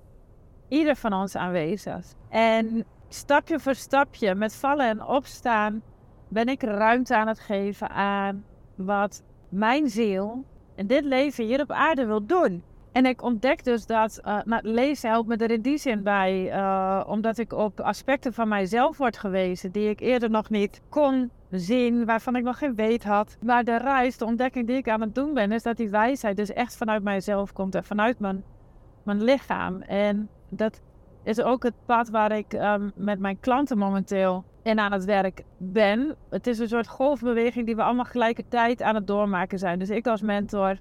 ieder 0.68 0.96
van 0.96 1.14
ons 1.14 1.36
aanwezig. 1.36 2.06
En 2.30 2.86
stapje 3.08 3.60
voor 3.60 3.76
stapje, 3.76 4.36
met 4.36 4.56
vallen 4.56 4.88
en 4.90 5.04
opstaan, 5.04 5.82
ben 6.28 6.48
ik 6.48 6.64
ruimte 6.64 7.16
aan 7.16 7.28
het 7.28 7.40
geven 7.40 7.90
aan 7.90 8.44
wat 8.76 9.24
mijn 9.50 9.90
ziel 9.90 10.44
in 10.76 10.88
dit 10.88 11.04
leven 11.04 11.46
hier 11.46 11.62
op 11.62 11.72
aarde 11.72 12.06
wil 12.06 12.26
doen. 12.26 12.64
En 12.92 13.06
ik 13.06 13.22
ontdek 13.22 13.64
dus 13.64 13.86
dat 13.86 14.22
uh, 14.26 14.38
nou, 14.46 14.68
lezen 14.68 15.10
helpt 15.10 15.28
me 15.28 15.36
er 15.36 15.52
in 15.52 15.62
die 15.62 15.78
zin 15.78 16.04
bij, 16.04 16.56
uh, 16.56 17.04
omdat 17.08 17.38
ik 17.38 17.54
op 17.54 17.80
aspecten 17.80 18.34
van 18.34 18.48
mijzelf 18.48 18.98
word 18.98 19.18
gewezen 19.18 19.72
die 19.72 19.90
ik 19.90 20.00
eerder 20.00 20.30
nog 20.30 20.50
niet 20.50 20.82
kon 20.90 21.32
zien, 21.52 22.06
waarvan 22.06 22.36
ik 22.36 22.44
nog 22.44 22.58
geen 22.58 22.76
weet 22.76 23.04
had. 23.04 23.38
Maar 23.42 23.64
de 23.64 23.78
reis, 23.78 24.18
de 24.18 24.26
ontdekking 24.26 24.68
die 24.68 24.76
ik 24.76 24.90
aan 24.90 25.02
het 25.02 25.16
doen 25.16 25.34
ben, 25.34 25.52
is 25.52 25.64
dat 25.64 25.78
die 25.78 25.90
wijsheid 25.90 26.38
dus 26.38 26.54
echt 26.54 26.78
vanuit 26.78 27.04
mijzelf 27.04 27.54
komt 27.54 27.76
en 27.76 27.84
vanuit 27.84 28.20
mijn, 28.20 28.44
mijn 29.04 29.24
lichaam. 29.24 29.82
En 29.82 30.30
dat 30.50 30.82
is 31.24 31.42
ook 31.42 31.64
het 31.64 31.76
pad 31.86 32.10
waar 32.10 32.32
ik 32.32 32.54
um, 32.54 32.92
met 32.96 33.20
mijn 33.20 33.40
klanten 33.40 33.78
momenteel 33.78 34.44
in 34.68 34.80
aan 34.80 34.92
het 34.92 35.06
werk 35.06 35.44
ben. 35.58 36.16
Het 36.30 36.48
is 36.48 36.60
een 36.60 36.68
soort 36.68 36.88
golfbeweging 36.88 37.66
die 37.66 37.76
we 37.76 37.84
allemaal 37.84 38.06
gelijkertijd 38.06 38.82
aan 38.82 38.96
het 38.96 39.08
doormaken 39.08 39.60
zijn. 39.60 39.80
Dus 39.80 39.90
ik 39.90 40.08
als 40.08 40.22
mentor 40.22 40.78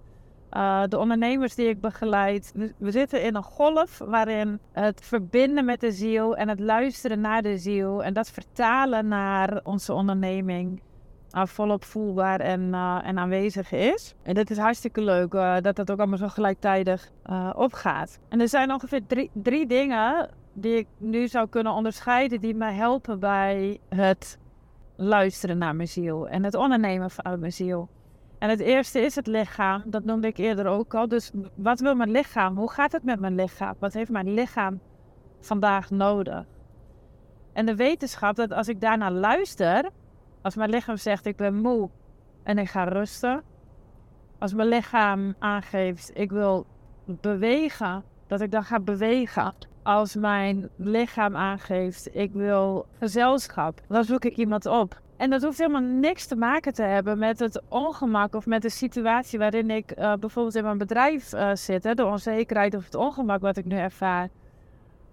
uh, 0.53 0.83
de 0.89 0.99
ondernemers 0.99 1.55
die 1.55 1.69
ik 1.69 1.81
begeleid. 1.81 2.53
We 2.79 2.91
zitten 2.91 3.23
in 3.23 3.35
een 3.35 3.43
golf 3.43 3.99
waarin 3.99 4.61
het 4.73 5.01
verbinden 5.05 5.65
met 5.65 5.81
de 5.81 5.93
ziel 5.93 6.37
en 6.37 6.49
het 6.49 6.61
luisteren 6.61 7.21
naar 7.21 7.43
de 7.43 7.59
ziel 7.59 8.05
en 8.05 8.15
dat 8.15 8.31
vertalen 8.31 9.09
naar 9.09 9.61
onze 9.63 9.93
onderneming 9.93 10.81
uh, 11.33 11.45
volop 11.45 11.85
voelbaar 11.85 12.41
en, 12.41 12.61
uh, 12.61 12.99
en 13.05 13.19
aanwezig 13.19 13.73
is. 13.73 14.15
En 14.23 14.35
dat 14.35 14.51
is 14.51 14.59
hartstikke 14.59 15.03
leuk 15.03 15.31
dat 15.63 15.77
dat 15.77 15.91
ook 15.91 15.99
allemaal 15.99 16.19
zo 16.19 16.29
gelijktijdig 16.29 17.11
opgaat. 17.55 18.19
En 18.29 18.41
er 18.41 18.49
zijn 18.49 18.73
ongeveer 18.73 19.07
drie, 19.07 19.31
drie 19.33 19.67
dingen 19.67 20.29
die 20.59 20.77
ik 20.77 20.87
nu 20.97 21.29
zou 21.29 21.49
kunnen 21.49 21.73
onderscheiden 21.73 22.41
die 22.41 22.55
mij 22.55 22.75
helpen 22.75 23.19
bij 23.19 23.81
het 23.89 24.39
luisteren 24.97 25.59
naar 25.59 25.77
mijn 25.77 25.89
ziel 25.89 26.29
en 26.29 26.45
het 26.45 26.55
ondernemen 26.55 27.11
vanuit 27.11 27.41
mijn 27.41 27.53
ziel. 27.53 27.89
En 28.39 28.51
het 28.51 28.61
eerste 28.61 29.01
is 29.01 29.15
het 29.15 29.27
lichaam, 29.27 29.83
dat 29.87 30.05
noemde 30.05 30.27
ik 30.27 30.37
eerder 30.37 30.67
ook 30.67 30.95
al. 30.95 31.09
Dus 31.09 31.31
wat 31.55 31.81
wil 31.81 31.95
mijn 31.95 32.11
lichaam? 32.11 32.57
Hoe 32.57 32.71
gaat 32.71 32.93
het 32.93 33.03
met 33.03 33.21
mijn 33.21 33.35
lichaam? 33.35 33.75
Wat 33.79 33.93
heeft 33.93 34.11
mijn 34.11 34.35
lichaam 34.35 34.81
vandaag 35.41 35.91
nodig? 35.91 36.45
En 37.53 37.67
de 37.67 37.77
wetenschap 37.77 38.37
dat 38.37 38.53
als 38.53 38.69
ik 38.69 38.81
daarnaar 38.81 39.13
luister, 39.13 39.91
als 40.43 40.57
mijn 40.57 40.71
lichaam 40.71 40.97
zegt 40.97 41.27
ik 41.27 41.37
ben 41.37 41.55
moe 41.55 41.91
en 42.43 42.59
ik 42.59 42.69
ga 42.69 42.85
rusten, 42.85 43.43
als 44.39 44.55
mijn 44.55 44.69
lichaam 44.69 45.35
aangeeft 45.39 46.11
ik 46.15 46.31
wil 46.31 46.67
bewegen, 47.05 48.05
dat 48.27 48.41
ik 48.41 48.51
dan 48.51 48.65
ga 48.65 48.81
bewegen. 48.81 49.55
Als 49.87 50.15
mijn 50.15 50.69
lichaam 50.77 51.37
aangeeft 51.37 52.15
ik 52.17 52.33
wil 52.33 52.87
gezelschap, 52.99 53.81
dan 53.89 54.05
zoek 54.05 54.25
ik 54.25 54.37
iemand 54.37 54.67
op. 54.67 55.01
En 55.17 55.31
dat 55.31 55.43
hoeft 55.43 55.59
helemaal 55.59 55.81
niks 55.81 56.27
te 56.27 56.37
maken 56.37 56.75
te 56.75 56.83
hebben 56.83 57.19
met 57.19 57.39
het 57.39 57.63
ongemak 57.69 58.35
of 58.35 58.47
met 58.47 58.63
de 58.63 58.69
situatie 58.69 59.39
waarin 59.39 59.71
ik 59.71 59.99
uh, 59.99 60.15
bijvoorbeeld 60.15 60.55
in 60.55 60.65
mijn 60.65 60.79
bedrijf 60.79 61.33
uh, 61.33 61.55
zit. 61.55 61.85
Hè, 61.85 61.95
de 61.95 62.05
onzekerheid 62.05 62.75
of 62.75 62.85
het 62.85 62.95
ongemak 62.95 63.41
wat 63.41 63.57
ik 63.57 63.65
nu 63.65 63.77
ervaar. 63.77 64.29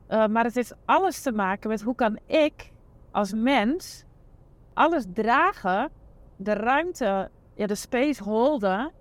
Uh, 0.10 0.28
maar 0.28 0.44
het 0.44 0.56
heeft 0.56 0.76
alles 0.86 1.22
te 1.22 1.32
maken 1.32 1.70
met 1.70 1.82
hoe 1.82 1.96
kan 1.96 2.20
ik 2.26 2.72
als 3.12 3.34
mens 3.34 4.06
alles 4.74 5.06
dragen, 5.14 5.90
de 6.36 6.54
ruimte, 6.54 7.30
ja, 7.56 7.68
de 7.68 7.76
space 7.76 8.24
holden 8.24 8.92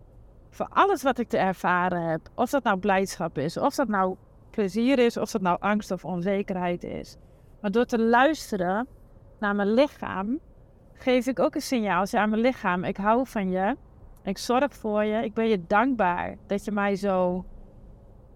voor 0.50 0.68
alles 0.70 1.02
wat 1.02 1.18
ik 1.18 1.28
te 1.28 1.38
ervaren 1.38 2.02
heb. 2.02 2.20
Of 2.34 2.50
dat 2.50 2.62
nou 2.62 2.78
blijdschap 2.78 3.38
is, 3.38 3.56
of 3.56 3.74
dat 3.74 3.88
nou 3.88 4.16
plezier 4.52 4.98
is, 4.98 5.16
of 5.16 5.30
dat 5.30 5.40
nou 5.40 5.56
angst 5.60 5.90
of 5.90 6.04
onzekerheid 6.04 6.84
is. 6.84 7.16
Maar 7.60 7.70
door 7.70 7.84
te 7.84 7.98
luisteren 7.98 8.86
naar 9.38 9.54
mijn 9.54 9.74
lichaam, 9.74 10.38
geef 10.92 11.26
ik 11.26 11.38
ook 11.38 11.54
een 11.54 11.62
signaal 11.62 12.06
aan 12.12 12.30
mijn 12.30 12.42
lichaam. 12.42 12.84
Ik 12.84 12.96
hou 12.96 13.26
van 13.26 13.50
je. 13.50 13.76
Ik 14.22 14.38
zorg 14.38 14.74
voor 14.74 15.04
je. 15.04 15.24
Ik 15.24 15.34
ben 15.34 15.48
je 15.48 15.66
dankbaar 15.66 16.36
dat 16.46 16.64
je 16.64 16.72
mij 16.72 16.96
zo 16.96 17.44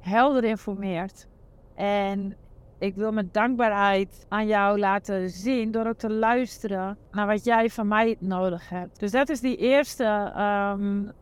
helder 0.01 0.45
informeert. 0.45 1.29
En 1.75 2.37
ik 2.79 2.95
wil 2.95 3.13
mijn 3.13 3.29
dankbaarheid 3.33 4.27
aan 4.29 4.47
jou 4.47 4.79
laten 4.79 5.31
zien 5.31 5.71
door 5.71 5.87
ook 5.87 5.99
te 5.99 6.11
luisteren 6.11 6.99
naar 7.11 7.27
wat 7.27 7.45
jij 7.45 7.71
van 7.71 7.89
mij 7.89 8.17
nodig 8.19 8.69
hebt. 8.69 9.01
Dus 9.01 9.11
dat 9.11 9.29
is 9.29 9.41
die 9.41 9.57
eerste 9.57 10.33
um, 10.79 11.13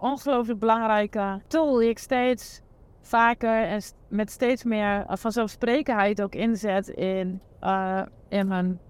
ongelooflijk 0.00 0.58
belangrijke 0.58 1.40
tool 1.46 1.74
die 1.74 1.88
ik 1.88 1.98
steeds 1.98 2.62
vaker 3.00 3.62
en 3.62 3.80
met 4.08 4.30
steeds 4.30 4.64
meer 4.64 5.04
vanzelfsprekendheid 5.08 6.22
ook 6.22 6.34
inzet 6.34 6.88
in, 6.88 7.40
uh, 7.62 8.02
in 8.28 8.48
mijn 8.48 8.80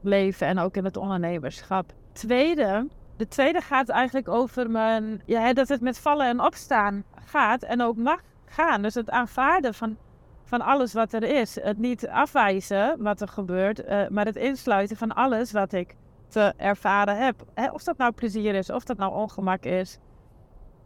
leven 0.00 0.46
en 0.46 0.58
ook 0.58 0.76
in 0.76 0.84
het 0.84 0.96
ondernemerschap. 0.96 1.92
Tweede, 2.12 2.86
de 3.16 3.28
tweede 3.28 3.60
gaat 3.60 3.88
eigenlijk 3.88 4.28
over 4.28 4.70
mijn, 4.70 5.22
ja, 5.26 5.52
dat 5.52 5.68
het 5.68 5.80
met 5.80 5.98
vallen 5.98 6.26
en 6.26 6.40
opstaan 6.40 7.04
gaat 7.24 7.62
en 7.62 7.82
ook 7.82 7.96
mag 7.96 8.20
gaan. 8.44 8.82
Dus 8.82 8.94
het 8.94 9.10
aanvaarden 9.10 9.74
van, 9.74 9.96
van 10.44 10.60
alles 10.60 10.92
wat 10.92 11.12
er 11.12 11.22
is. 11.22 11.54
Het 11.62 11.78
niet 11.78 12.08
afwijzen 12.08 13.02
wat 13.02 13.20
er 13.20 13.28
gebeurt, 13.28 13.84
uh, 13.84 14.08
maar 14.08 14.24
het 14.24 14.36
insluiten 14.36 14.96
van 14.96 15.14
alles 15.14 15.52
wat 15.52 15.72
ik 15.72 15.96
te 16.28 16.52
ervaren 16.56 17.16
heb. 17.16 17.44
of 17.72 17.82
dat 17.82 17.96
nou 17.96 18.12
plezier 18.12 18.54
is, 18.54 18.70
of 18.70 18.84
dat 18.84 18.96
nou 18.96 19.14
ongemak 19.14 19.64
is. 19.64 19.98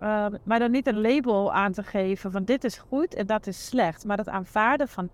Uh, 0.01 0.27
maar 0.43 0.59
dan 0.59 0.71
niet 0.71 0.87
een 0.87 1.01
label 1.01 1.53
aan 1.53 1.73
te 1.73 1.83
geven 1.83 2.31
van 2.31 2.45
dit 2.45 2.65
is 2.65 2.79
goed 2.79 3.15
en 3.15 3.27
dat 3.27 3.47
is 3.47 3.67
slecht. 3.67 4.05
Maar 4.05 4.19
het 4.19 4.29
aanvaarden 4.29 4.89
van 4.89 5.11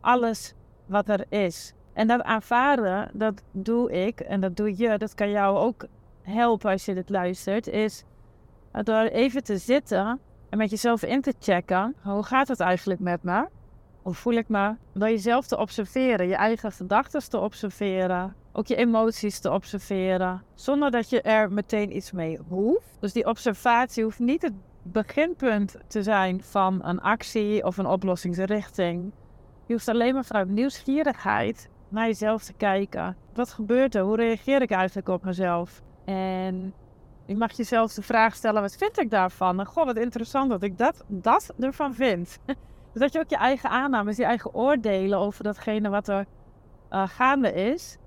alles 0.00 0.54
wat 0.86 1.08
er 1.08 1.24
is. 1.28 1.74
En 1.92 2.06
dat 2.06 2.22
aanvaarden, 2.22 3.10
dat 3.12 3.42
doe 3.50 3.92
ik 3.92 4.20
en 4.20 4.40
dat 4.40 4.56
doe 4.56 4.76
je, 4.76 4.98
dat 4.98 5.14
kan 5.14 5.30
jou 5.30 5.56
ook 5.58 5.86
helpen 6.22 6.70
als 6.70 6.84
je 6.84 6.94
dit 6.94 7.10
luistert, 7.10 7.66
is 7.68 8.04
door 8.72 9.02
even 9.02 9.44
te 9.44 9.58
zitten 9.58 10.20
en 10.48 10.58
met 10.58 10.70
jezelf 10.70 11.02
in 11.02 11.20
te 11.20 11.34
checken. 11.40 11.94
Hoe 12.02 12.22
gaat 12.22 12.48
het 12.48 12.60
eigenlijk 12.60 13.00
met 13.00 13.22
me? 13.22 13.46
Hoe 14.02 14.14
voel 14.14 14.32
ik 14.32 14.48
me? 14.48 14.74
Door 14.92 15.08
jezelf 15.08 15.46
te 15.46 15.58
observeren, 15.58 16.28
je 16.28 16.34
eigen 16.34 16.72
gedachten 16.72 17.30
te 17.30 17.38
observeren, 17.38 18.34
ook 18.56 18.66
je 18.66 18.76
emoties 18.76 19.38
te 19.38 19.52
observeren, 19.52 20.42
zonder 20.54 20.90
dat 20.90 21.10
je 21.10 21.22
er 21.22 21.52
meteen 21.52 21.96
iets 21.96 22.12
mee 22.12 22.38
hoeft. 22.48 22.96
Dus 23.00 23.12
die 23.12 23.26
observatie 23.26 24.04
hoeft 24.04 24.18
niet 24.18 24.42
het 24.42 24.52
beginpunt 24.82 25.76
te 25.86 26.02
zijn 26.02 26.42
van 26.42 26.84
een 26.84 27.00
actie 27.00 27.64
of 27.64 27.76
een 27.76 27.86
oplossingsrichting. 27.86 29.12
Je 29.66 29.72
hoeft 29.72 29.88
alleen 29.88 30.14
maar 30.14 30.24
vanuit 30.24 30.48
nieuwsgierigheid 30.48 31.68
naar 31.88 32.06
jezelf 32.06 32.44
te 32.44 32.52
kijken. 32.52 33.16
Wat 33.34 33.52
gebeurt 33.52 33.94
er? 33.94 34.02
Hoe 34.02 34.16
reageer 34.16 34.62
ik 34.62 34.70
eigenlijk 34.70 35.08
op 35.08 35.24
mezelf? 35.24 35.82
En 36.04 36.74
je 37.26 37.36
mag 37.36 37.52
jezelf 37.52 37.92
de 37.92 38.02
vraag 38.02 38.34
stellen: 38.34 38.62
wat 38.62 38.76
vind 38.76 38.98
ik 38.98 39.10
daarvan? 39.10 39.60
En 39.60 39.66
goh, 39.66 39.84
wat 39.84 39.96
interessant 39.96 40.50
dat 40.50 40.62
ik 40.62 40.78
dat, 40.78 41.04
dat 41.06 41.54
ervan 41.58 41.94
vind. 41.94 42.38
dus 42.92 43.00
dat 43.00 43.12
je 43.12 43.18
ook 43.18 43.30
je 43.30 43.36
eigen 43.36 43.70
aannames, 43.70 44.16
je 44.16 44.24
eigen 44.24 44.54
oordelen 44.54 45.18
over 45.18 45.44
datgene 45.44 45.88
wat 45.88 46.08
er 46.08 46.26
uh, 46.90 47.08
gaande 47.08 47.52
is, 47.52 47.98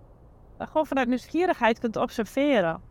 gewoon 0.67 0.85
vanuit 0.85 1.07
nieuwsgierigheid 1.07 1.79
kunt 1.79 1.95
observeren. 1.95 2.81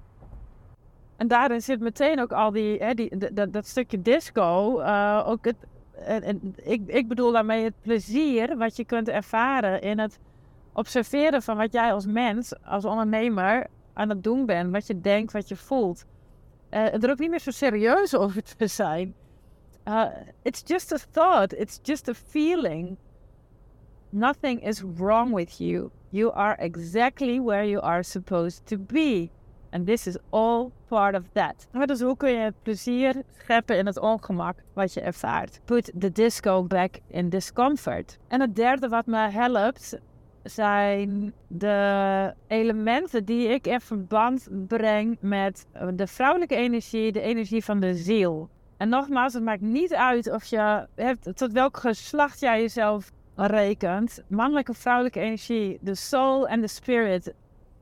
En 1.16 1.28
daarin 1.28 1.62
zit 1.62 1.80
meteen 1.80 2.20
ook 2.20 2.32
al 2.32 2.50
die, 2.50 2.78
hè, 2.78 2.94
die 2.94 3.32
dat, 3.50 3.66
stukje 3.66 4.02
disco, 4.02 4.80
uh, 4.80 5.24
ook 5.26 5.44
het, 5.44 5.56
en, 6.04 6.54
ik, 6.56 6.82
ik 6.86 7.08
bedoel 7.08 7.32
daarmee 7.32 7.64
het 7.64 7.80
plezier 7.80 8.56
wat 8.56 8.76
je 8.76 8.84
kunt 8.84 9.08
ervaren 9.08 9.82
in 9.82 9.98
het 9.98 10.18
observeren 10.72 11.42
van 11.42 11.56
wat 11.56 11.72
jij 11.72 11.92
als 11.92 12.06
mens, 12.06 12.64
als 12.64 12.84
ondernemer 12.84 13.66
aan 13.92 14.08
het 14.08 14.24
doen 14.24 14.46
bent. 14.46 14.72
Wat 14.72 14.86
je 14.86 15.00
denkt, 15.00 15.32
wat 15.32 15.48
je 15.48 15.56
voelt. 15.56 16.04
Uh, 16.70 17.02
er 17.02 17.10
ook 17.10 17.18
niet 17.18 17.30
meer 17.30 17.40
zo 17.40 17.50
serieus 17.50 18.16
over 18.22 18.42
te 18.42 18.66
zijn. 18.66 19.14
It's 20.42 20.62
just 20.66 20.92
a 20.92 20.98
thought. 21.10 21.52
It's 21.52 21.78
just 21.82 22.08
a 22.08 22.14
feeling. 22.14 22.96
Nothing 24.10 24.64
is 24.66 24.82
wrong 24.96 25.34
with 25.34 25.58
you. 25.58 25.90
You 26.10 26.32
are 26.32 26.56
exactly 26.58 27.40
where 27.40 27.68
you 27.68 27.82
are 27.82 28.02
supposed 28.02 28.66
to 28.66 28.78
be. 28.78 29.30
And 29.70 29.86
this 29.86 30.06
is 30.06 30.16
all 30.30 30.72
part 30.86 31.14
of 31.14 31.22
that. 31.32 31.66
Dus 31.86 32.00
hoe 32.00 32.16
kun 32.16 32.30
je 32.30 32.52
plezier 32.62 33.22
scheppen 33.38 33.76
in 33.78 33.86
het 33.86 33.98
ongemak 33.98 34.56
wat 34.72 34.92
je 34.92 35.00
ervaart? 35.00 35.60
Put 35.64 35.92
the 35.98 36.12
disco 36.12 36.64
back 36.64 36.94
in 37.06 37.28
discomfort. 37.28 38.18
En 38.28 38.40
het 38.40 38.56
derde 38.56 38.88
wat 38.88 39.06
me 39.06 39.30
helpt 39.30 39.98
zijn 40.42 41.32
de 41.46 42.34
elementen 42.46 43.24
die 43.24 43.48
ik 43.48 43.66
in 43.66 43.80
verband 43.80 44.48
breng 44.66 45.16
met 45.20 45.66
de 45.94 46.06
vrouwelijke 46.06 46.56
energie, 46.56 47.12
de 47.12 47.20
energie 47.20 47.64
van 47.64 47.80
de 47.80 47.94
ziel. 47.94 48.48
En 48.76 48.88
nogmaals, 48.88 49.32
het 49.32 49.42
maakt 49.42 49.60
niet 49.60 49.94
uit 49.94 50.30
of 50.30 50.44
je 50.44 50.86
hebt, 50.94 51.36
tot 51.36 51.52
welk 51.52 51.76
geslacht 51.76 52.40
jij 52.40 52.60
jezelf 52.60 53.10
rekent. 53.46 54.22
Mannelijke, 54.26 54.74
vrouwelijke 54.74 55.20
energie, 55.20 55.78
de 55.80 55.94
soul 55.94 56.48
en 56.48 56.60
de 56.60 56.68
spirit, 56.68 57.34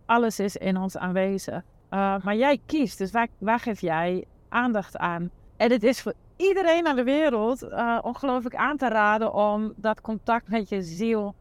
alles 0.07 0.39
is 0.39 0.57
in 0.57 0.77
ons 0.77 0.97
aanwezig. 0.97 1.63
Uh, 1.91 2.17
maar 2.23 2.37
jij 2.37 2.61
kiest, 2.67 2.99
dus 2.99 3.11
waar, 3.11 3.29
waar 3.39 3.61
geef 3.61 3.81
jij 3.81 4.25
aandacht 4.49 4.97
aan? 4.97 5.31
En 5.57 5.71
het 5.71 5.83
is 5.83 6.01
voor 6.01 6.15
iedereen 6.37 6.87
aan 6.87 6.97
de 6.97 7.05
wereld 7.05 7.63
uh, 7.63 7.99
ongelooflijk 8.03 8.55
aan 8.55 8.77
te 8.77 8.89
raden 8.89 9.35
om 9.35 9.73
dat 9.77 10.01
contact 10.01 10.49
met 10.49 10.69
je 10.69 10.83
ziel 10.83 11.35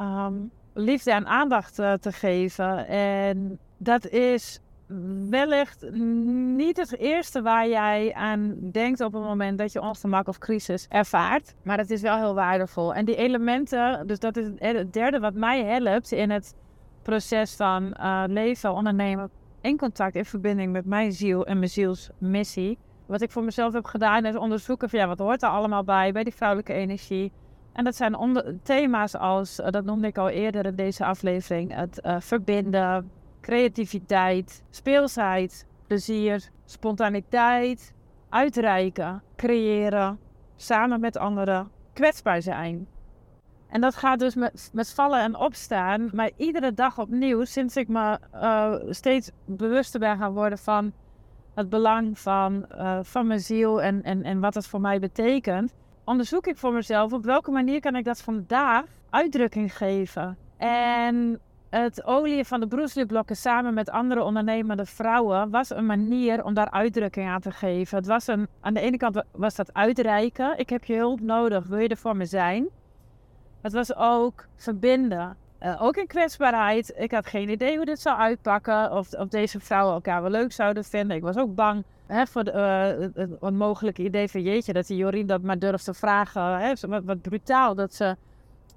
um, 0.00 0.50
liefde 0.74 1.12
en 1.12 1.26
aandacht 1.26 1.78
uh, 1.78 1.92
te 1.92 2.12
geven. 2.12 2.86
En 2.86 3.58
dat 3.76 4.08
is 4.08 4.60
wellicht 5.30 5.90
niet 6.56 6.76
het 6.76 6.98
eerste 6.98 7.42
waar 7.42 7.68
jij 7.68 8.14
aan 8.14 8.56
denkt 8.72 9.00
op 9.00 9.12
het 9.12 9.22
moment 9.22 9.58
dat 9.58 9.72
je 9.72 9.80
ongemak 9.80 10.28
of 10.28 10.38
crisis 10.38 10.86
ervaart. 10.88 11.54
Maar 11.62 11.78
het 11.78 11.90
is 11.90 12.00
wel 12.00 12.16
heel 12.16 12.34
waardevol. 12.34 12.94
En 12.94 13.04
die 13.04 13.16
elementen, 13.16 14.06
dus 14.06 14.18
dat 14.18 14.36
is 14.36 14.46
het 14.58 14.92
derde 14.92 15.18
wat 15.20 15.34
mij 15.34 15.64
helpt 15.64 16.12
in 16.12 16.30
het 16.30 16.54
proces 17.02 17.54
van 17.54 17.96
uh, 18.00 18.24
leven, 18.26 18.72
ondernemen, 18.72 19.30
in 19.60 19.76
contact, 19.76 20.14
in 20.14 20.24
verbinding 20.24 20.72
met 20.72 20.84
mijn 20.84 21.12
ziel 21.12 21.46
en 21.46 21.58
mijn 21.58 21.70
zielsmissie. 21.70 22.78
Wat 23.06 23.22
ik 23.22 23.30
voor 23.30 23.44
mezelf 23.44 23.72
heb 23.72 23.84
gedaan 23.84 24.24
is 24.24 24.36
onderzoeken 24.36 24.90
van 24.90 24.98
ja, 24.98 25.06
wat 25.06 25.18
hoort 25.18 25.42
er 25.42 25.48
allemaal 25.48 25.84
bij, 25.84 26.12
bij 26.12 26.24
die 26.24 26.34
vrouwelijke 26.34 26.72
energie. 26.72 27.32
En 27.72 27.84
dat 27.84 27.96
zijn 27.96 28.14
onder, 28.14 28.54
thema's 28.62 29.14
als, 29.14 29.60
eh, 29.60 29.70
dat 29.70 29.84
noemde 29.84 30.06
ik 30.06 30.18
al 30.18 30.28
eerder 30.28 30.66
in 30.66 30.74
deze 30.74 31.04
aflevering, 31.04 31.74
het 31.74 32.00
uh, 32.04 32.16
verbinden, 32.18 33.10
creativiteit, 33.46 34.62
speelsheid, 34.70 35.66
plezier, 35.86 36.48
spontaniteit, 36.64 37.94
uitreiken, 38.28 39.22
creëren, 39.36 40.18
samen 40.56 41.00
met 41.00 41.16
anderen, 41.16 41.70
kwetsbaar 41.92 42.42
zijn. 42.42 42.86
En 43.68 43.80
dat 43.80 43.96
gaat 43.96 44.18
dus 44.18 44.34
met, 44.34 44.70
met 44.72 44.92
vallen 44.92 45.20
en 45.20 45.36
opstaan, 45.36 46.10
maar 46.12 46.30
iedere 46.36 46.74
dag 46.74 46.98
opnieuw, 46.98 47.44
sinds 47.44 47.76
ik 47.76 47.88
me 47.88 48.18
uh, 48.34 48.74
steeds 48.90 49.30
bewuster 49.44 50.00
ben 50.00 50.18
gaan 50.18 50.32
worden 50.32 50.58
van 50.58 50.92
het 51.54 51.68
belang 51.68 52.18
van, 52.18 52.66
uh, 52.72 52.98
van 53.02 53.26
mijn 53.26 53.40
ziel 53.40 53.82
en, 53.82 54.02
en, 54.02 54.22
en 54.22 54.40
wat 54.40 54.54
het 54.54 54.66
voor 54.66 54.80
mij 54.80 55.00
betekent 55.00 55.74
onderzoek 56.06 56.46
ik 56.46 56.56
voor 56.56 56.72
mezelf 56.72 57.12
op 57.12 57.24
welke 57.24 57.50
manier 57.50 57.80
kan 57.80 57.96
ik 57.96 58.04
dat 58.04 58.20
vandaag 58.20 58.84
uitdrukking 59.10 59.76
geven. 59.76 60.38
En 60.56 61.40
het 61.82 62.04
olie 62.04 62.44
van 62.44 62.60
de 62.60 62.66
broeslipblokken 62.66 63.36
samen 63.36 63.74
met 63.74 63.90
andere 63.90 64.22
ondernemende 64.22 64.86
vrouwen 64.86 65.50
was 65.50 65.70
een 65.70 65.86
manier 65.86 66.44
om 66.44 66.54
daar 66.54 66.70
uitdrukking 66.70 67.28
aan 67.28 67.40
te 67.40 67.50
geven. 67.50 67.96
Het 67.98 68.06
was 68.06 68.26
een, 68.26 68.48
aan 68.60 68.74
de 68.74 68.80
ene 68.80 68.96
kant 68.96 69.22
was 69.32 69.54
dat 69.54 69.74
uitreiken. 69.74 70.58
Ik 70.58 70.68
heb 70.68 70.84
je 70.84 70.96
hulp 70.96 71.20
nodig, 71.20 71.66
wil 71.66 71.78
je 71.78 71.88
er 71.88 71.96
voor 71.96 72.16
me 72.16 72.24
zijn? 72.24 72.68
Het 73.60 73.72
was 73.72 73.94
ook 73.94 74.46
verbinden. 74.56 75.36
Uh, 75.62 75.82
ook 75.82 75.96
in 75.96 76.06
kwetsbaarheid. 76.06 76.92
Ik 76.96 77.10
had 77.10 77.26
geen 77.26 77.48
idee 77.48 77.76
hoe 77.76 77.84
dit 77.84 78.00
zou 78.00 78.18
uitpakken. 78.18 78.92
Of, 78.92 79.12
of 79.12 79.28
deze 79.28 79.60
vrouwen 79.60 79.94
elkaar 79.94 80.22
wel 80.22 80.30
leuk 80.30 80.52
zouden 80.52 80.84
vinden. 80.84 81.16
Ik 81.16 81.22
was 81.22 81.36
ook 81.36 81.54
bang 81.54 81.84
hè, 82.06 82.26
voor 82.26 82.44
de, 82.44 82.52
uh, 82.52 83.02
het, 83.02 83.40
het, 83.40 83.54
mogelijke 83.54 84.02
idee 84.02 84.28
van 84.28 84.42
jeetje, 84.42 84.72
dat 84.72 84.86
die 84.86 84.96
Jorien 84.96 85.26
dat 85.26 85.42
maar 85.42 85.58
durft 85.58 85.84
te 85.84 85.94
vragen. 85.94 86.58
Hè, 86.58 86.72
wat, 86.88 87.04
wat 87.04 87.22
brutaal 87.22 87.74
dat 87.74 87.94
ze 87.94 88.16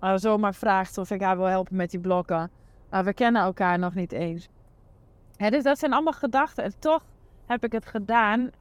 uh, 0.03 0.13
zomaar 0.15 0.55
vraagt 0.55 0.97
of 0.97 1.11
ik 1.11 1.21
haar 1.21 1.37
wil 1.37 1.45
helpen 1.45 1.75
met 1.75 1.91
die 1.91 1.99
blokken. 1.99 2.51
Maar 2.89 3.03
we 3.03 3.13
kennen 3.13 3.41
elkaar 3.41 3.79
nog 3.79 3.95
niet 3.95 4.11
eens. 4.11 4.49
Dus 5.37 5.63
dat 5.63 5.79
zijn 5.79 5.93
allemaal 5.93 6.13
gedachten. 6.13 6.63
En 6.63 6.79
toch 6.79 7.05
heb 7.45 7.63
ik 7.63 7.71
het 7.71 7.85
gedaan 7.85 8.51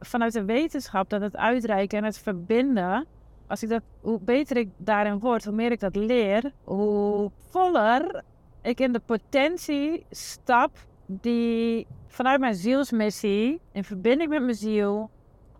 vanuit 0.00 0.32
de 0.32 0.44
wetenschap 0.44 1.10
dat 1.10 1.20
het 1.20 1.36
uitreiken 1.36 1.98
en 1.98 2.04
het 2.04 2.18
verbinden 2.18 3.06
als 3.46 3.62
ik 3.62 3.68
dat, 3.68 3.82
hoe 4.00 4.20
beter 4.20 4.56
ik 4.56 4.68
daarin 4.76 5.18
word, 5.18 5.44
hoe 5.44 5.54
meer 5.54 5.70
ik 5.70 5.80
dat 5.80 5.96
leer, 5.96 6.52
hoe 6.64 7.30
voller 7.50 8.22
ik 8.62 8.80
in 8.80 8.92
de 8.92 9.00
potentie 9.00 10.06
stap 10.10 10.70
die 11.06 11.86
vanuit 12.06 12.40
mijn 12.40 12.54
zielsmissie, 12.54 13.60
in 13.72 13.84
verbinding 13.84 14.30
met 14.30 14.42
mijn 14.42 14.54
ziel, 14.54 15.10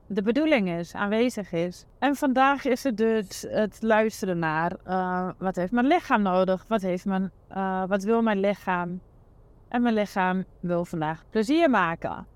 de 0.07 0.23
bedoeling 0.23 0.69
is, 0.69 0.95
aanwezig 0.95 1.53
is. 1.53 1.87
En 1.99 2.17
vandaag 2.17 2.65
is 2.65 2.83
het 2.83 2.97
dus 2.97 3.47
het 3.49 3.83
luisteren 3.83 4.39
naar 4.39 4.77
uh, 4.87 5.29
wat 5.39 5.57
heeft 5.57 5.73
mijn 5.73 5.87
lichaam 5.87 6.23
nodig? 6.23 6.65
Wat, 6.69 6.83
heeft 6.83 7.05
mijn, 7.05 7.31
uh, 7.57 7.85
wat 7.87 8.03
wil 8.03 8.23
mijn 8.23 8.41
lichaam? 8.41 9.01
En 9.69 9.83
mijn 9.83 9.95
lichaam 9.95 10.45
wil 10.61 10.85
vandaag 10.85 11.25
plezier 11.31 11.71
maken. 11.71 12.27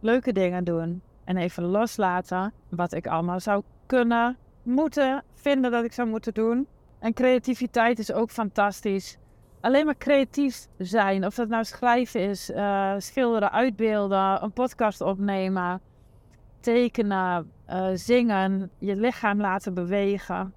Leuke 0.00 0.32
dingen 0.32 0.64
doen. 0.64 1.02
En 1.24 1.36
even 1.36 1.64
loslaten 1.64 2.52
wat 2.68 2.92
ik 2.92 3.06
allemaal 3.06 3.40
zou 3.40 3.62
kunnen 3.86 4.36
moeten 4.62 5.22
vinden 5.34 5.70
dat 5.70 5.84
ik 5.84 5.92
zou 5.92 6.08
moeten 6.08 6.34
doen. 6.34 6.66
En 6.98 7.12
creativiteit 7.12 7.98
is 7.98 8.12
ook 8.12 8.30
fantastisch. 8.30 9.18
Alleen 9.60 9.84
maar 9.84 9.96
creatief 9.96 10.66
zijn, 10.78 11.26
of 11.26 11.34
dat 11.34 11.48
nou 11.48 11.64
schrijven 11.64 12.20
is, 12.20 12.50
uh, 12.50 12.94
schilderen, 12.98 13.52
uitbeelden, 13.52 14.42
een 14.42 14.52
podcast 14.52 15.00
opnemen, 15.00 15.80
tekenen, 16.60 17.50
uh, 17.70 17.88
zingen, 17.94 18.70
je 18.78 18.96
lichaam 18.96 19.40
laten 19.40 19.74
bewegen. 19.74 20.52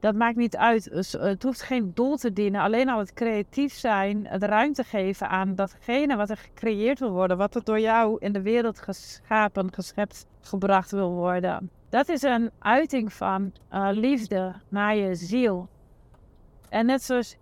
Dat 0.00 0.14
maakt 0.14 0.36
niet 0.36 0.56
uit. 0.56 0.90
Dus, 0.90 1.12
het 1.12 1.42
hoeft 1.42 1.62
geen 1.62 1.90
doel 1.94 2.16
te 2.16 2.32
dienen. 2.32 2.60
Alleen 2.60 2.88
al 2.88 2.98
het 2.98 3.12
creatief 3.12 3.72
zijn, 3.72 4.26
het 4.26 4.42
ruimte 4.42 4.84
geven 4.84 5.28
aan 5.28 5.54
datgene 5.54 6.16
wat 6.16 6.30
er 6.30 6.36
gecreëerd 6.36 6.98
wil 6.98 7.10
worden, 7.10 7.36
wat 7.36 7.54
er 7.54 7.64
door 7.64 7.80
jou 7.80 8.16
in 8.18 8.32
de 8.32 8.42
wereld 8.42 8.80
geschapen, 8.80 9.72
geschept, 9.72 10.26
gebracht 10.40 10.90
wil 10.90 11.10
worden. 11.10 11.70
Dat 11.88 12.08
is 12.08 12.22
een 12.22 12.50
uiting 12.58 13.12
van 13.12 13.52
uh, 13.72 13.88
liefde 13.92 14.54
naar 14.68 14.96
je 14.96 15.14
ziel. 15.14 15.68
En 16.68 16.86
net 16.86 17.02
zoals 17.02 17.36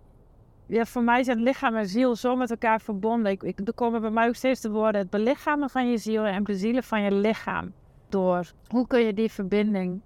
ja, 0.65 0.85
voor 0.85 1.03
mij 1.03 1.23
zijn 1.23 1.43
lichaam 1.43 1.75
en 1.75 1.87
ziel 1.87 2.15
zo 2.15 2.35
met 2.35 2.49
elkaar 2.51 2.81
verbonden. 2.81 3.31
Ik, 3.31 3.43
ik, 3.43 3.59
er 3.67 3.73
komen 3.73 4.01
bij 4.01 4.09
mij 4.09 4.27
ook 4.27 4.35
steeds 4.35 4.61
de 4.61 4.69
woorden 4.69 5.01
het 5.01 5.09
belichamen 5.09 5.69
van 5.69 5.89
je 5.89 5.97
ziel 5.97 6.23
en 6.23 6.43
bezielen 6.43 6.83
van 6.83 7.01
je 7.01 7.11
lichaam. 7.11 7.73
Door 8.09 8.51
hoe 8.67 8.87
kun 8.87 8.99
je 8.99 9.13
die 9.13 9.31
verbinding 9.31 10.01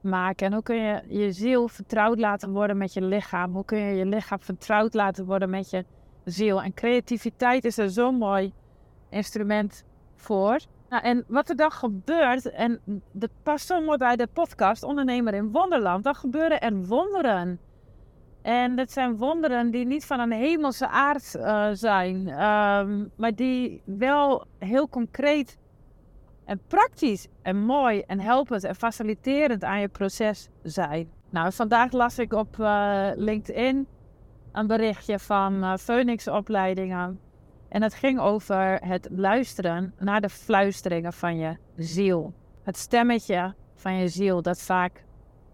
maken 0.00 0.46
en 0.46 0.52
hoe 0.52 0.62
kun 0.62 0.76
je 0.76 1.02
je 1.08 1.32
ziel 1.32 1.68
vertrouwd 1.68 2.18
laten 2.18 2.52
worden 2.52 2.76
met 2.76 2.92
je 2.92 3.02
lichaam? 3.02 3.52
Hoe 3.52 3.64
kun 3.64 3.78
je 3.78 3.94
je 3.94 4.06
lichaam 4.06 4.40
vertrouwd 4.40 4.94
laten 4.94 5.24
worden 5.24 5.50
met 5.50 5.70
je 5.70 5.84
ziel? 6.24 6.62
En 6.62 6.74
creativiteit 6.74 7.64
is 7.64 7.78
er 7.78 7.90
zo'n 7.90 8.14
mooi 8.14 8.52
instrument 9.10 9.84
voor. 10.16 10.58
Nou, 10.88 11.02
en 11.04 11.24
wat 11.28 11.48
er 11.48 11.56
dan 11.56 11.70
gebeurt, 11.70 12.50
en 12.50 12.80
dat 13.12 13.30
past 13.42 13.66
zo 13.66 13.80
mooi 13.80 13.98
bij 13.98 14.16
de 14.16 14.26
podcast 14.26 14.82
Ondernemer 14.82 15.34
in 15.34 15.52
Wonderland, 15.52 16.04
dan 16.04 16.14
gebeuren 16.14 16.60
er 16.60 16.84
wonderen. 16.86 17.58
En 18.42 18.76
dat 18.76 18.92
zijn 18.92 19.16
wonderen 19.16 19.70
die 19.70 19.86
niet 19.86 20.04
van 20.04 20.20
een 20.20 20.32
hemelse 20.32 20.88
aard 20.88 21.34
uh, 21.34 21.68
zijn, 21.72 22.28
um, 22.28 23.10
maar 23.16 23.34
die 23.34 23.82
wel 23.84 24.46
heel 24.58 24.88
concreet 24.88 25.58
en 26.44 26.60
praktisch 26.68 27.28
en 27.42 27.56
mooi 27.56 28.02
en 28.06 28.20
helpend 28.20 28.64
en 28.64 28.74
faciliterend 28.74 29.64
aan 29.64 29.80
je 29.80 29.88
proces 29.88 30.48
zijn. 30.62 31.10
Nou, 31.30 31.52
vandaag 31.52 31.92
las 31.92 32.18
ik 32.18 32.32
op 32.32 32.56
uh, 32.60 33.08
LinkedIn 33.14 33.86
een 34.52 34.66
berichtje 34.66 35.18
van 35.18 35.64
uh, 35.64 35.76
Phoenix 35.76 36.28
Opleidingen 36.28 37.20
en 37.68 37.82
het 37.82 37.94
ging 37.94 38.20
over 38.20 38.78
het 38.86 39.08
luisteren 39.10 39.94
naar 39.98 40.20
de 40.20 40.28
fluisteringen 40.28 41.12
van 41.12 41.36
je 41.36 41.56
ziel. 41.76 42.32
Het 42.62 42.76
stemmetje 42.76 43.54
van 43.74 43.94
je 43.94 44.08
ziel, 44.08 44.42
dat 44.42 44.62
vaak 44.62 45.04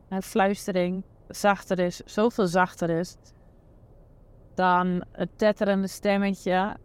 een 0.08 0.22
fluistering 0.22 1.02
zachter 1.28 1.78
is, 1.78 1.96
zoveel 2.04 2.46
zachter 2.46 2.90
is 2.90 3.16
dan 4.58 5.04
het 5.12 5.28
tetterende 5.36 5.86
stemmetje, 5.86 6.76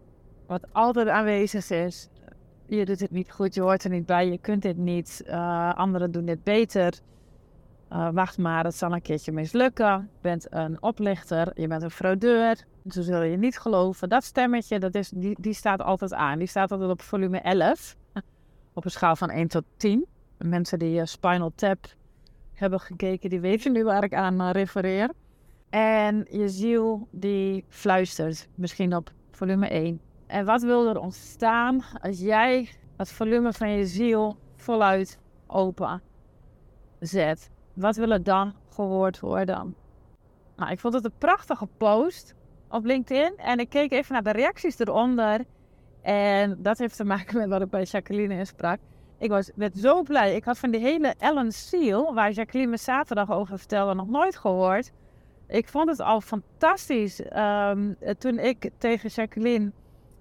wat 0.48 0.68
altijd 0.72 1.08
aanwezig 1.08 1.70
is. 1.70 2.10
Je 2.66 2.86
doet 2.86 3.00
het 3.00 3.12
niet 3.12 3.32
goed, 3.32 3.54
je 3.54 3.62
hoort 3.62 3.84
er 3.84 3.90
niet 3.90 4.06
bij, 4.06 4.30
je 4.30 4.38
kunt 4.38 4.62
dit 4.62 4.78
niet, 4.78 5.24
uh, 5.28 5.74
anderen 5.74 6.12
doen 6.12 6.26
dit 6.26 6.44
beter. 6.44 6.94
Uh, 7.92 8.10
wacht 8.12 8.38
maar, 8.38 8.64
het 8.64 8.76
zal 8.76 8.94
een 8.94 9.02
keertje 9.02 9.32
mislukken. 9.32 9.88
Je 9.88 10.22
bent 10.22 10.48
een 10.50 10.82
oplichter, 10.82 11.52
je 11.62 11.68
bent 11.68 11.84
een 11.84 11.92
fraudeur. 11.92 12.58
Zo 12.90 13.02
zul 13.02 13.22
je 13.22 13.38
niet 13.38 13.60
geloven. 13.60 14.10
Dat 14.10 14.24
stemmetje, 14.24 14.80
dat 14.80 14.96
is, 14.96 15.10
die, 15.10 15.36
die 15.40 15.54
staat 15.54 15.82
altijd 15.82 16.14
aan. 16.14 16.38
Die 16.38 16.48
staat 16.48 16.72
altijd 16.72 16.90
op 16.90 17.02
volume 17.02 17.38
11. 17.38 17.96
Op 18.74 18.86
een 18.86 18.92
schaal 18.92 19.16
van 19.16 19.30
1 19.30 19.48
tot 19.48 19.64
10. 19.78 20.06
Mensen 20.38 20.80
die 20.80 21.00
uh, 21.00 21.06
Spinal 21.06 21.52
Tap 21.56 21.86
hebben 22.54 22.80
gekeken, 22.80 23.30
die 23.30 23.40
weten 23.40 23.72
nu 23.72 23.84
waar 23.84 24.04
ik 24.04 24.14
aan 24.14 24.42
uh, 24.42 24.50
refereer. 24.52 25.10
En 25.70 26.28
je 26.30 26.50
ziel 26.50 27.08
die 27.12 27.66
fluistert, 27.68 28.48
misschien 28.56 28.96
op 28.96 29.12
volume 29.32 29.68
1. 29.68 30.02
En 30.28 30.46
wat 30.46 30.62
wil 30.62 30.88
er 30.88 31.00
ontstaan 31.00 31.84
als 32.02 32.20
jij 32.20 32.70
het 32.98 33.12
volume 33.12 33.54
van 33.54 33.70
je 33.70 33.86
ziel 33.86 34.38
voluit 34.56 35.20
open 35.48 36.02
zet? 37.00 37.50
Wat 37.74 37.96
wil 37.96 38.12
er 38.12 38.24
dan 38.24 38.54
gehoord 38.70 39.20
worden? 39.20 39.76
Nou, 40.56 40.72
ik 40.72 40.80
vond 40.80 40.94
het 40.94 41.06
een 41.06 41.18
prachtige 41.18 41.68
post 41.78 42.36
op 42.70 42.86
LinkedIn. 42.86 43.38
En 43.38 43.60
ik 43.60 43.70
keek 43.70 43.92
even 43.92 44.14
naar 44.14 44.24
de 44.24 44.32
reacties 44.32 44.80
eronder. 44.80 45.46
En 46.02 46.58
dat 46.60 46.78
heeft 46.78 46.96
te 46.96 47.04
maken 47.04 47.38
met 47.38 47.50
wat 47.50 47.62
ik 47.62 47.70
bij 47.70 47.84
Jacqueline 47.84 48.34
in 48.34 48.46
sprak. 48.46 48.80
Ik 49.24 49.30
was, 49.30 49.52
werd 49.56 49.78
zo 49.78 50.02
blij. 50.02 50.36
Ik 50.36 50.44
had 50.44 50.58
van 50.58 50.72
die 50.72 50.82
hele 50.82 51.16
Ellen 51.18 51.52
Seal, 51.52 52.14
waar 52.14 52.32
Jacqueline 52.32 52.72
me 52.72 52.78
zaterdag 52.78 53.32
over 53.32 53.58
vertelde, 53.58 53.94
nog 53.94 54.08
nooit 54.08 54.36
gehoord. 54.36 54.92
Ik 55.48 55.68
vond 55.68 55.90
het 55.90 56.00
al 56.00 56.22
fantastisch 56.22 57.22
um, 57.36 57.98
toen 58.18 58.40
ik 58.40 58.70
tegen 58.78 59.10
Jacqueline 59.10 59.72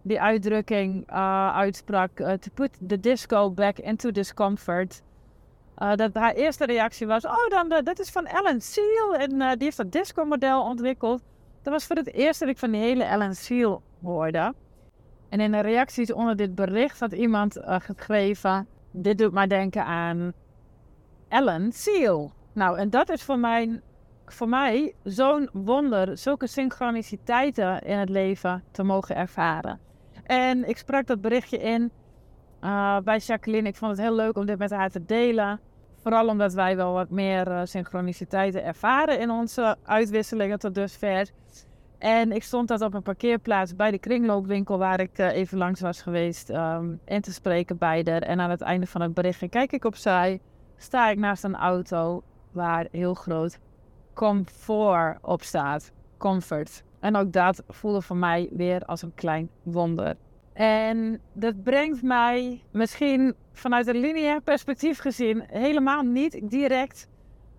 die 0.02 0.20
uitdrukking 0.20 1.10
uh, 1.10 1.56
uitsprak. 1.56 2.20
Uh, 2.20 2.32
to 2.32 2.50
put 2.54 2.78
the 2.86 3.00
disco 3.00 3.50
back 3.50 3.78
into 3.78 4.10
discomfort. 4.10 5.02
Uh, 5.78 5.94
dat 5.94 6.14
haar 6.14 6.34
eerste 6.34 6.64
reactie 6.64 7.06
was: 7.06 7.24
Oh, 7.24 7.48
dan, 7.48 7.68
dat 7.84 7.98
is 7.98 8.10
van 8.10 8.26
Ellen 8.26 8.60
Seal. 8.60 9.14
En 9.14 9.28
die 9.38 9.64
heeft 9.64 9.76
dat 9.76 9.92
disco-model 9.92 10.62
ontwikkeld. 10.62 11.22
Dat 11.62 11.72
was 11.72 11.86
voor 11.86 11.96
het 11.96 12.12
eerst 12.12 12.40
dat 12.40 12.48
ik 12.48 12.58
van 12.58 12.70
die 12.70 12.80
hele 12.80 13.04
Ellen 13.04 13.34
Seal 13.34 13.82
hoorde. 14.02 14.54
En 15.28 15.40
in 15.40 15.52
de 15.52 15.60
reacties 15.60 16.12
onder 16.12 16.36
dit 16.36 16.54
bericht 16.54 17.00
had 17.00 17.12
iemand 17.12 17.58
geschreven: 17.62 18.66
Dit 18.92 19.18
doet 19.18 19.32
mij 19.32 19.46
denken 19.46 19.84
aan 19.84 20.32
Ellen 21.28 21.72
Seal. 21.72 22.32
Nou, 22.52 22.78
en 22.78 22.90
dat 22.90 23.10
is 23.10 23.22
voor 23.22 23.38
mij, 23.38 23.80
voor 24.26 24.48
mij 24.48 24.94
zo'n 25.02 25.48
wonder, 25.52 26.18
zulke 26.18 26.46
synchroniciteiten 26.46 27.80
in 27.80 27.98
het 27.98 28.08
leven 28.08 28.64
te 28.70 28.82
mogen 28.82 29.16
ervaren. 29.16 29.80
En 30.22 30.68
ik 30.68 30.76
sprak 30.76 31.06
dat 31.06 31.20
berichtje 31.20 31.58
in 31.58 31.90
uh, 32.64 32.98
bij 32.98 33.18
Jacqueline. 33.18 33.68
Ik 33.68 33.76
vond 33.76 33.90
het 33.90 34.00
heel 34.00 34.14
leuk 34.14 34.36
om 34.36 34.46
dit 34.46 34.58
met 34.58 34.70
haar 34.70 34.90
te 34.90 35.04
delen. 35.04 35.60
Vooral 35.96 36.28
omdat 36.28 36.52
wij 36.52 36.76
wel 36.76 36.92
wat 36.92 37.10
meer 37.10 37.48
uh, 37.48 37.60
synchroniciteiten 37.64 38.64
ervaren 38.64 39.20
in 39.20 39.30
onze 39.30 39.76
uitwisselingen 39.82 40.58
tot 40.58 40.74
dusver. 40.74 41.30
En 42.02 42.32
ik 42.32 42.42
stond 42.42 42.68
dat 42.68 42.80
op 42.80 42.94
een 42.94 43.02
parkeerplaats 43.02 43.76
bij 43.76 43.90
de 43.90 43.98
kringloopwinkel 43.98 44.78
waar 44.78 45.00
ik 45.00 45.18
uh, 45.18 45.34
even 45.34 45.58
langs 45.58 45.80
was 45.80 46.02
geweest 46.02 46.50
um, 46.50 47.00
in 47.04 47.20
te 47.20 47.32
spreken 47.32 47.78
bij. 47.78 48.04
En 48.04 48.40
aan 48.40 48.50
het 48.50 48.60
einde 48.60 48.86
van 48.86 49.00
het 49.00 49.14
berichtje 49.14 49.48
kijk 49.48 49.72
ik 49.72 49.84
opzij, 49.84 50.40
sta 50.76 51.08
ik 51.08 51.18
naast 51.18 51.44
een 51.44 51.56
auto 51.56 52.22
waar 52.52 52.86
heel 52.90 53.14
groot 53.14 53.58
comfort 54.14 55.18
op 55.20 55.42
staat. 55.42 55.92
Comfort. 56.18 56.82
En 57.00 57.16
ook 57.16 57.32
dat 57.32 57.62
voelde 57.68 58.02
voor 58.02 58.16
mij 58.16 58.48
weer 58.52 58.84
als 58.84 59.02
een 59.02 59.14
klein 59.14 59.48
wonder. 59.62 60.16
En 60.52 61.20
dat 61.32 61.62
brengt 61.62 62.02
mij 62.02 62.62
misschien 62.70 63.34
vanuit 63.52 63.86
een 63.86 64.00
lineair 64.00 64.40
perspectief 64.40 64.98
gezien 64.98 65.42
helemaal 65.46 66.02
niet 66.02 66.50
direct 66.50 67.08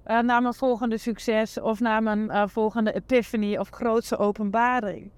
uh, 0.08 0.20
naar 0.20 0.42
mijn 0.42 0.54
volgende 0.54 0.98
succes 0.98 1.60
of 1.60 1.80
naar 1.80 2.04
mijn 2.04 2.24
uh, 2.24 2.44
volgende 2.48 2.94
epiphany 2.94 3.58
of 3.58 3.70
grootste 3.70 4.18
openbaring. 4.18 5.12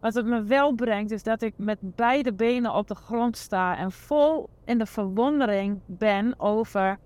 Wat 0.00 0.14
het 0.14 0.26
me 0.26 0.42
wel 0.42 0.72
brengt, 0.72 1.10
is 1.10 1.22
dat 1.22 1.42
ik 1.42 1.54
met 1.56 1.78
beide 1.80 2.32
benen 2.32 2.74
op 2.74 2.88
de 2.88 2.94
grond 2.94 3.36
sta 3.36 3.76
en 3.76 3.92
vol 3.92 4.48
in 4.64 4.78
de 4.78 4.86
verwondering 4.86 5.80
ben 5.86 6.34
over 6.36 6.98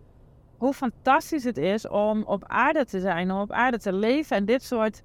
hoe 0.57 0.73
fantastisch 0.73 1.45
het 1.45 1.57
is 1.57 1.89
om 1.89 2.23
op 2.23 2.45
aarde 2.47 2.85
te 2.85 3.01
zijn, 3.01 3.31
om 3.31 3.41
op 3.41 3.53
aarde 3.53 3.79
te 3.79 3.93
leven 3.93 4.37
en 4.37 4.45
dit 4.45 4.63
soort 4.63 5.03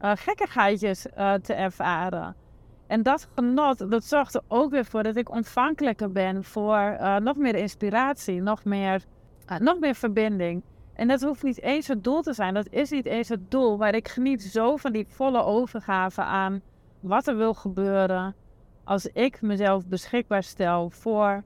uh, 0.00 0.12
gekkigheidjes 0.14 1.02
te 1.42 1.54
ervaren. 1.54 2.36
En 2.86 3.02
dat 3.02 3.28
genot, 3.34 3.90
dat 3.90 4.04
zorgt 4.04 4.34
er 4.34 4.42
ook 4.48 4.70
weer 4.70 4.84
voor 4.84 5.02
dat 5.02 5.16
ik 5.16 5.30
ontvankelijker 5.30 6.12
ben 6.12 6.44
voor 6.44 6.96
nog 7.22 7.36
meer 7.36 7.54
inspiratie, 7.54 8.42
nog 8.42 8.64
meer, 8.64 9.04
nog 9.58 9.78
meer 9.78 9.94
verbinding. 9.94 10.62
En 10.94 11.08
dat 11.08 11.22
hoeft 11.22 11.42
niet 11.42 11.60
eens 11.60 11.88
het 11.88 12.04
doel 12.04 12.22
te 12.22 12.32
zijn, 12.32 12.54
dat 12.54 12.68
is 12.70 12.90
niet 12.90 13.06
eens 13.06 13.28
het 13.28 13.50
doel, 13.50 13.76
maar 13.76 13.94
ik 13.94 14.08
geniet 14.08 14.42
zo 14.42 14.76
van 14.76 14.92
die 14.92 15.06
volle 15.08 15.42
overgave 15.42 16.22
aan 16.22 16.62
wat 17.00 17.26
er 17.26 17.36
wil 17.36 17.54
gebeuren 17.54 18.34
als 18.84 19.06
ik 19.06 19.42
mezelf 19.42 19.86
beschikbaar 19.86 20.42
stel 20.42 20.90
voor 20.90 21.42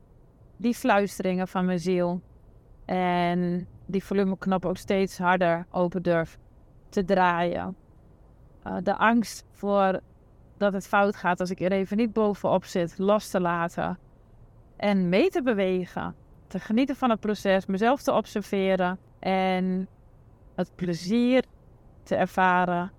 die 0.56 0.74
fluisteringen 0.74 1.48
van 1.48 1.64
mijn 1.64 1.78
ziel. 1.78 2.20
En 2.84 3.68
die 3.86 4.04
volumeknop 4.04 4.64
ook 4.64 4.76
steeds 4.76 5.18
harder 5.18 5.66
open 5.70 6.02
durf 6.02 6.38
te 6.88 7.04
draaien. 7.04 7.76
Uh, 8.66 8.76
de 8.82 8.96
angst 8.96 9.44
voor 9.52 10.00
dat 10.56 10.72
het 10.72 10.88
fout 10.88 11.16
gaat 11.16 11.40
als 11.40 11.50
ik 11.50 11.60
er 11.60 11.72
even 11.72 11.96
niet 11.96 12.12
bovenop 12.12 12.64
zit, 12.64 12.98
los 12.98 13.28
te 13.28 13.40
laten. 13.40 13.98
En 14.76 15.08
mee 15.08 15.28
te 15.28 15.42
bewegen. 15.42 16.14
Te 16.46 16.58
genieten 16.58 16.96
van 16.96 17.10
het 17.10 17.20
proces, 17.20 17.66
mezelf 17.66 18.02
te 18.02 18.12
observeren. 18.12 18.98
En 19.18 19.88
het 20.54 20.70
plezier 20.74 21.44
te 22.02 22.14
ervaren 22.14 22.92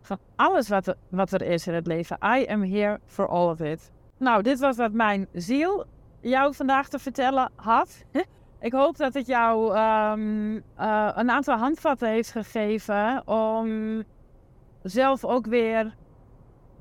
van 0.00 0.18
alles 0.36 0.68
wat 0.68 0.86
er, 0.86 0.96
wat 1.08 1.32
er 1.32 1.42
is 1.42 1.66
in 1.66 1.74
het 1.74 1.86
leven. 1.86 2.16
I 2.24 2.46
am 2.46 2.62
here 2.62 3.00
for 3.06 3.28
all 3.28 3.50
of 3.50 3.60
it. 3.60 3.92
Nou, 4.18 4.42
dit 4.42 4.60
was 4.60 4.76
wat 4.76 4.92
mijn 4.92 5.28
ziel 5.32 5.84
jou 6.20 6.54
vandaag 6.54 6.88
te 6.88 6.98
vertellen 6.98 7.50
had. 7.56 8.04
Ik 8.60 8.72
hoop 8.72 8.96
dat 8.96 9.14
het 9.14 9.26
jou 9.26 9.78
um, 9.78 10.54
uh, 10.54 11.10
een 11.14 11.30
aantal 11.30 11.56
handvatten 11.56 12.08
heeft 12.08 12.30
gegeven 12.30 13.28
om 13.28 14.02
zelf 14.82 15.24
ook 15.24 15.46
weer 15.46 15.94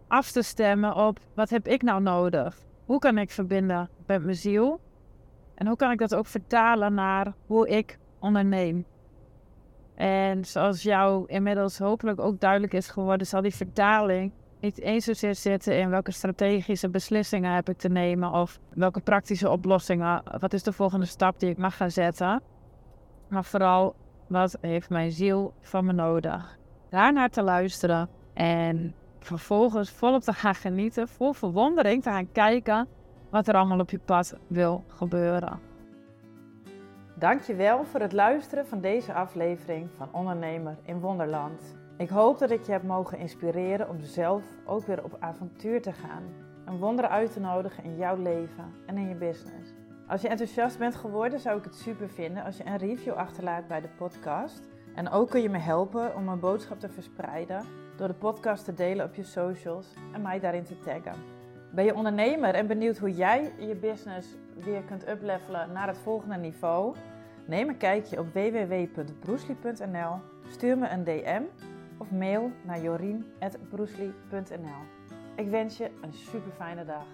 af 0.07 0.31
te 0.31 0.41
stemmen 0.41 0.95
op 0.95 1.19
wat 1.33 1.49
heb 1.49 1.67
ik 1.67 1.81
nou 1.81 2.01
nodig? 2.01 2.57
Hoe 2.85 2.99
kan 2.99 3.17
ik 3.17 3.31
verbinden 3.31 3.89
met 4.05 4.23
mijn 4.23 4.35
ziel? 4.35 4.79
En 5.55 5.67
hoe 5.67 5.75
kan 5.75 5.91
ik 5.91 5.97
dat 5.97 6.15
ook 6.15 6.25
vertalen 6.25 6.93
naar 6.93 7.33
hoe 7.45 7.69
ik 7.69 7.97
onderneem? 8.21 8.85
En 9.95 10.45
zoals 10.45 10.83
jou 10.83 11.23
inmiddels 11.27 11.77
hopelijk 11.77 12.19
ook 12.19 12.39
duidelijk 12.39 12.73
is 12.73 12.89
geworden, 12.89 13.27
zal 13.27 13.41
die 13.41 13.55
vertaling 13.55 14.31
niet 14.59 14.79
eens 14.79 15.05
zozeer 15.05 15.35
zitten 15.35 15.79
in 15.79 15.89
welke 15.89 16.11
strategische 16.11 16.89
beslissingen 16.89 17.53
heb 17.53 17.69
ik 17.69 17.77
te 17.77 17.89
nemen 17.89 18.31
of 18.31 18.59
welke 18.73 18.99
praktische 18.99 19.49
oplossingen, 19.49 20.23
wat 20.39 20.53
is 20.53 20.63
de 20.63 20.71
volgende 20.71 21.05
stap 21.05 21.39
die 21.39 21.49
ik 21.49 21.57
mag 21.57 21.77
gaan 21.77 21.91
zetten. 21.91 22.41
Maar 23.27 23.43
vooral, 23.43 23.95
wat 24.27 24.57
heeft 24.61 24.89
mijn 24.89 25.11
ziel 25.11 25.53
van 25.61 25.85
me 25.85 25.93
nodig? 25.93 26.57
Daarnaar 26.89 27.29
te 27.29 27.43
luisteren 27.43 28.09
en 28.33 28.95
vervolgens 29.19 29.91
volop 29.91 30.21
te 30.21 30.33
gaan 30.33 30.55
genieten, 30.55 31.07
vol 31.07 31.33
verwondering 31.33 32.03
te 32.03 32.09
gaan 32.09 32.31
kijken 32.31 32.87
wat 33.29 33.47
er 33.47 33.55
allemaal 33.55 33.79
op 33.79 33.89
je 33.89 33.99
pad 33.99 34.37
wil 34.47 34.83
gebeuren. 34.87 35.70
Dankjewel 37.21 37.83
voor 37.83 37.99
het 37.99 38.11
luisteren 38.11 38.67
van 38.67 38.81
deze 38.81 39.13
aflevering 39.13 39.89
van 39.97 40.09
Ondernemer 40.11 40.77
in 40.83 40.99
Wonderland. 40.99 41.75
Ik 41.97 42.09
hoop 42.09 42.39
dat 42.39 42.51
ik 42.51 42.65
je 42.65 42.71
heb 42.71 42.83
mogen 42.83 43.17
inspireren 43.17 43.89
om 43.89 43.99
zelf 43.99 44.43
ook 44.65 44.85
weer 44.85 45.03
op 45.03 45.17
avontuur 45.19 45.81
te 45.81 45.91
gaan. 45.91 46.23
Een 46.65 46.77
wonder 46.77 47.07
uit 47.07 47.33
te 47.33 47.39
nodigen 47.39 47.83
in 47.83 47.97
jouw 47.97 48.15
leven 48.15 48.73
en 48.85 48.97
in 48.97 49.07
je 49.07 49.15
business. 49.15 49.73
Als 50.07 50.21
je 50.21 50.27
enthousiast 50.27 50.77
bent 50.77 50.95
geworden, 50.95 51.39
zou 51.39 51.57
ik 51.57 51.63
het 51.63 51.75
super 51.75 52.09
vinden 52.09 52.43
als 52.43 52.57
je 52.57 52.65
een 52.65 52.77
review 52.77 53.13
achterlaat 53.13 53.67
bij 53.67 53.81
de 53.81 53.89
podcast. 53.97 54.61
En 54.95 55.09
ook 55.09 55.29
kun 55.29 55.41
je 55.41 55.49
me 55.49 55.59
helpen 55.59 56.15
om 56.15 56.23
mijn 56.23 56.39
boodschap 56.39 56.79
te 56.79 56.89
verspreiden 56.89 57.65
door 57.97 58.07
de 58.07 58.13
podcast 58.13 58.65
te 58.65 58.73
delen 58.73 59.05
op 59.05 59.15
je 59.15 59.23
socials 59.23 59.93
en 60.13 60.21
mij 60.21 60.39
daarin 60.39 60.63
te 60.63 60.79
taggen. 60.79 61.15
Ben 61.73 61.85
je 61.85 61.95
ondernemer 61.95 62.53
en 62.53 62.67
benieuwd 62.67 62.97
hoe 62.97 63.13
jij 63.15 63.53
je 63.59 63.75
business 63.75 64.27
weer 64.55 64.81
kunt 64.81 65.09
uplevelen 65.09 65.71
naar 65.71 65.87
het 65.87 65.97
volgende 65.97 66.37
niveau? 66.37 66.95
Neem 67.45 67.69
een 67.69 67.77
kijkje 67.77 68.19
op 68.19 68.33
www.broesli.nl, 68.33 70.19
stuur 70.49 70.77
me 70.77 70.89
een 70.89 71.03
DM 71.03 71.41
of 71.97 72.11
mail 72.11 72.51
naar 72.65 72.81
jorien.broesli.nl. 72.81 74.81
Ik 75.35 75.49
wens 75.49 75.77
je 75.77 75.89
een 76.01 76.13
super 76.13 76.51
fijne 76.51 76.85
dag. 76.85 77.05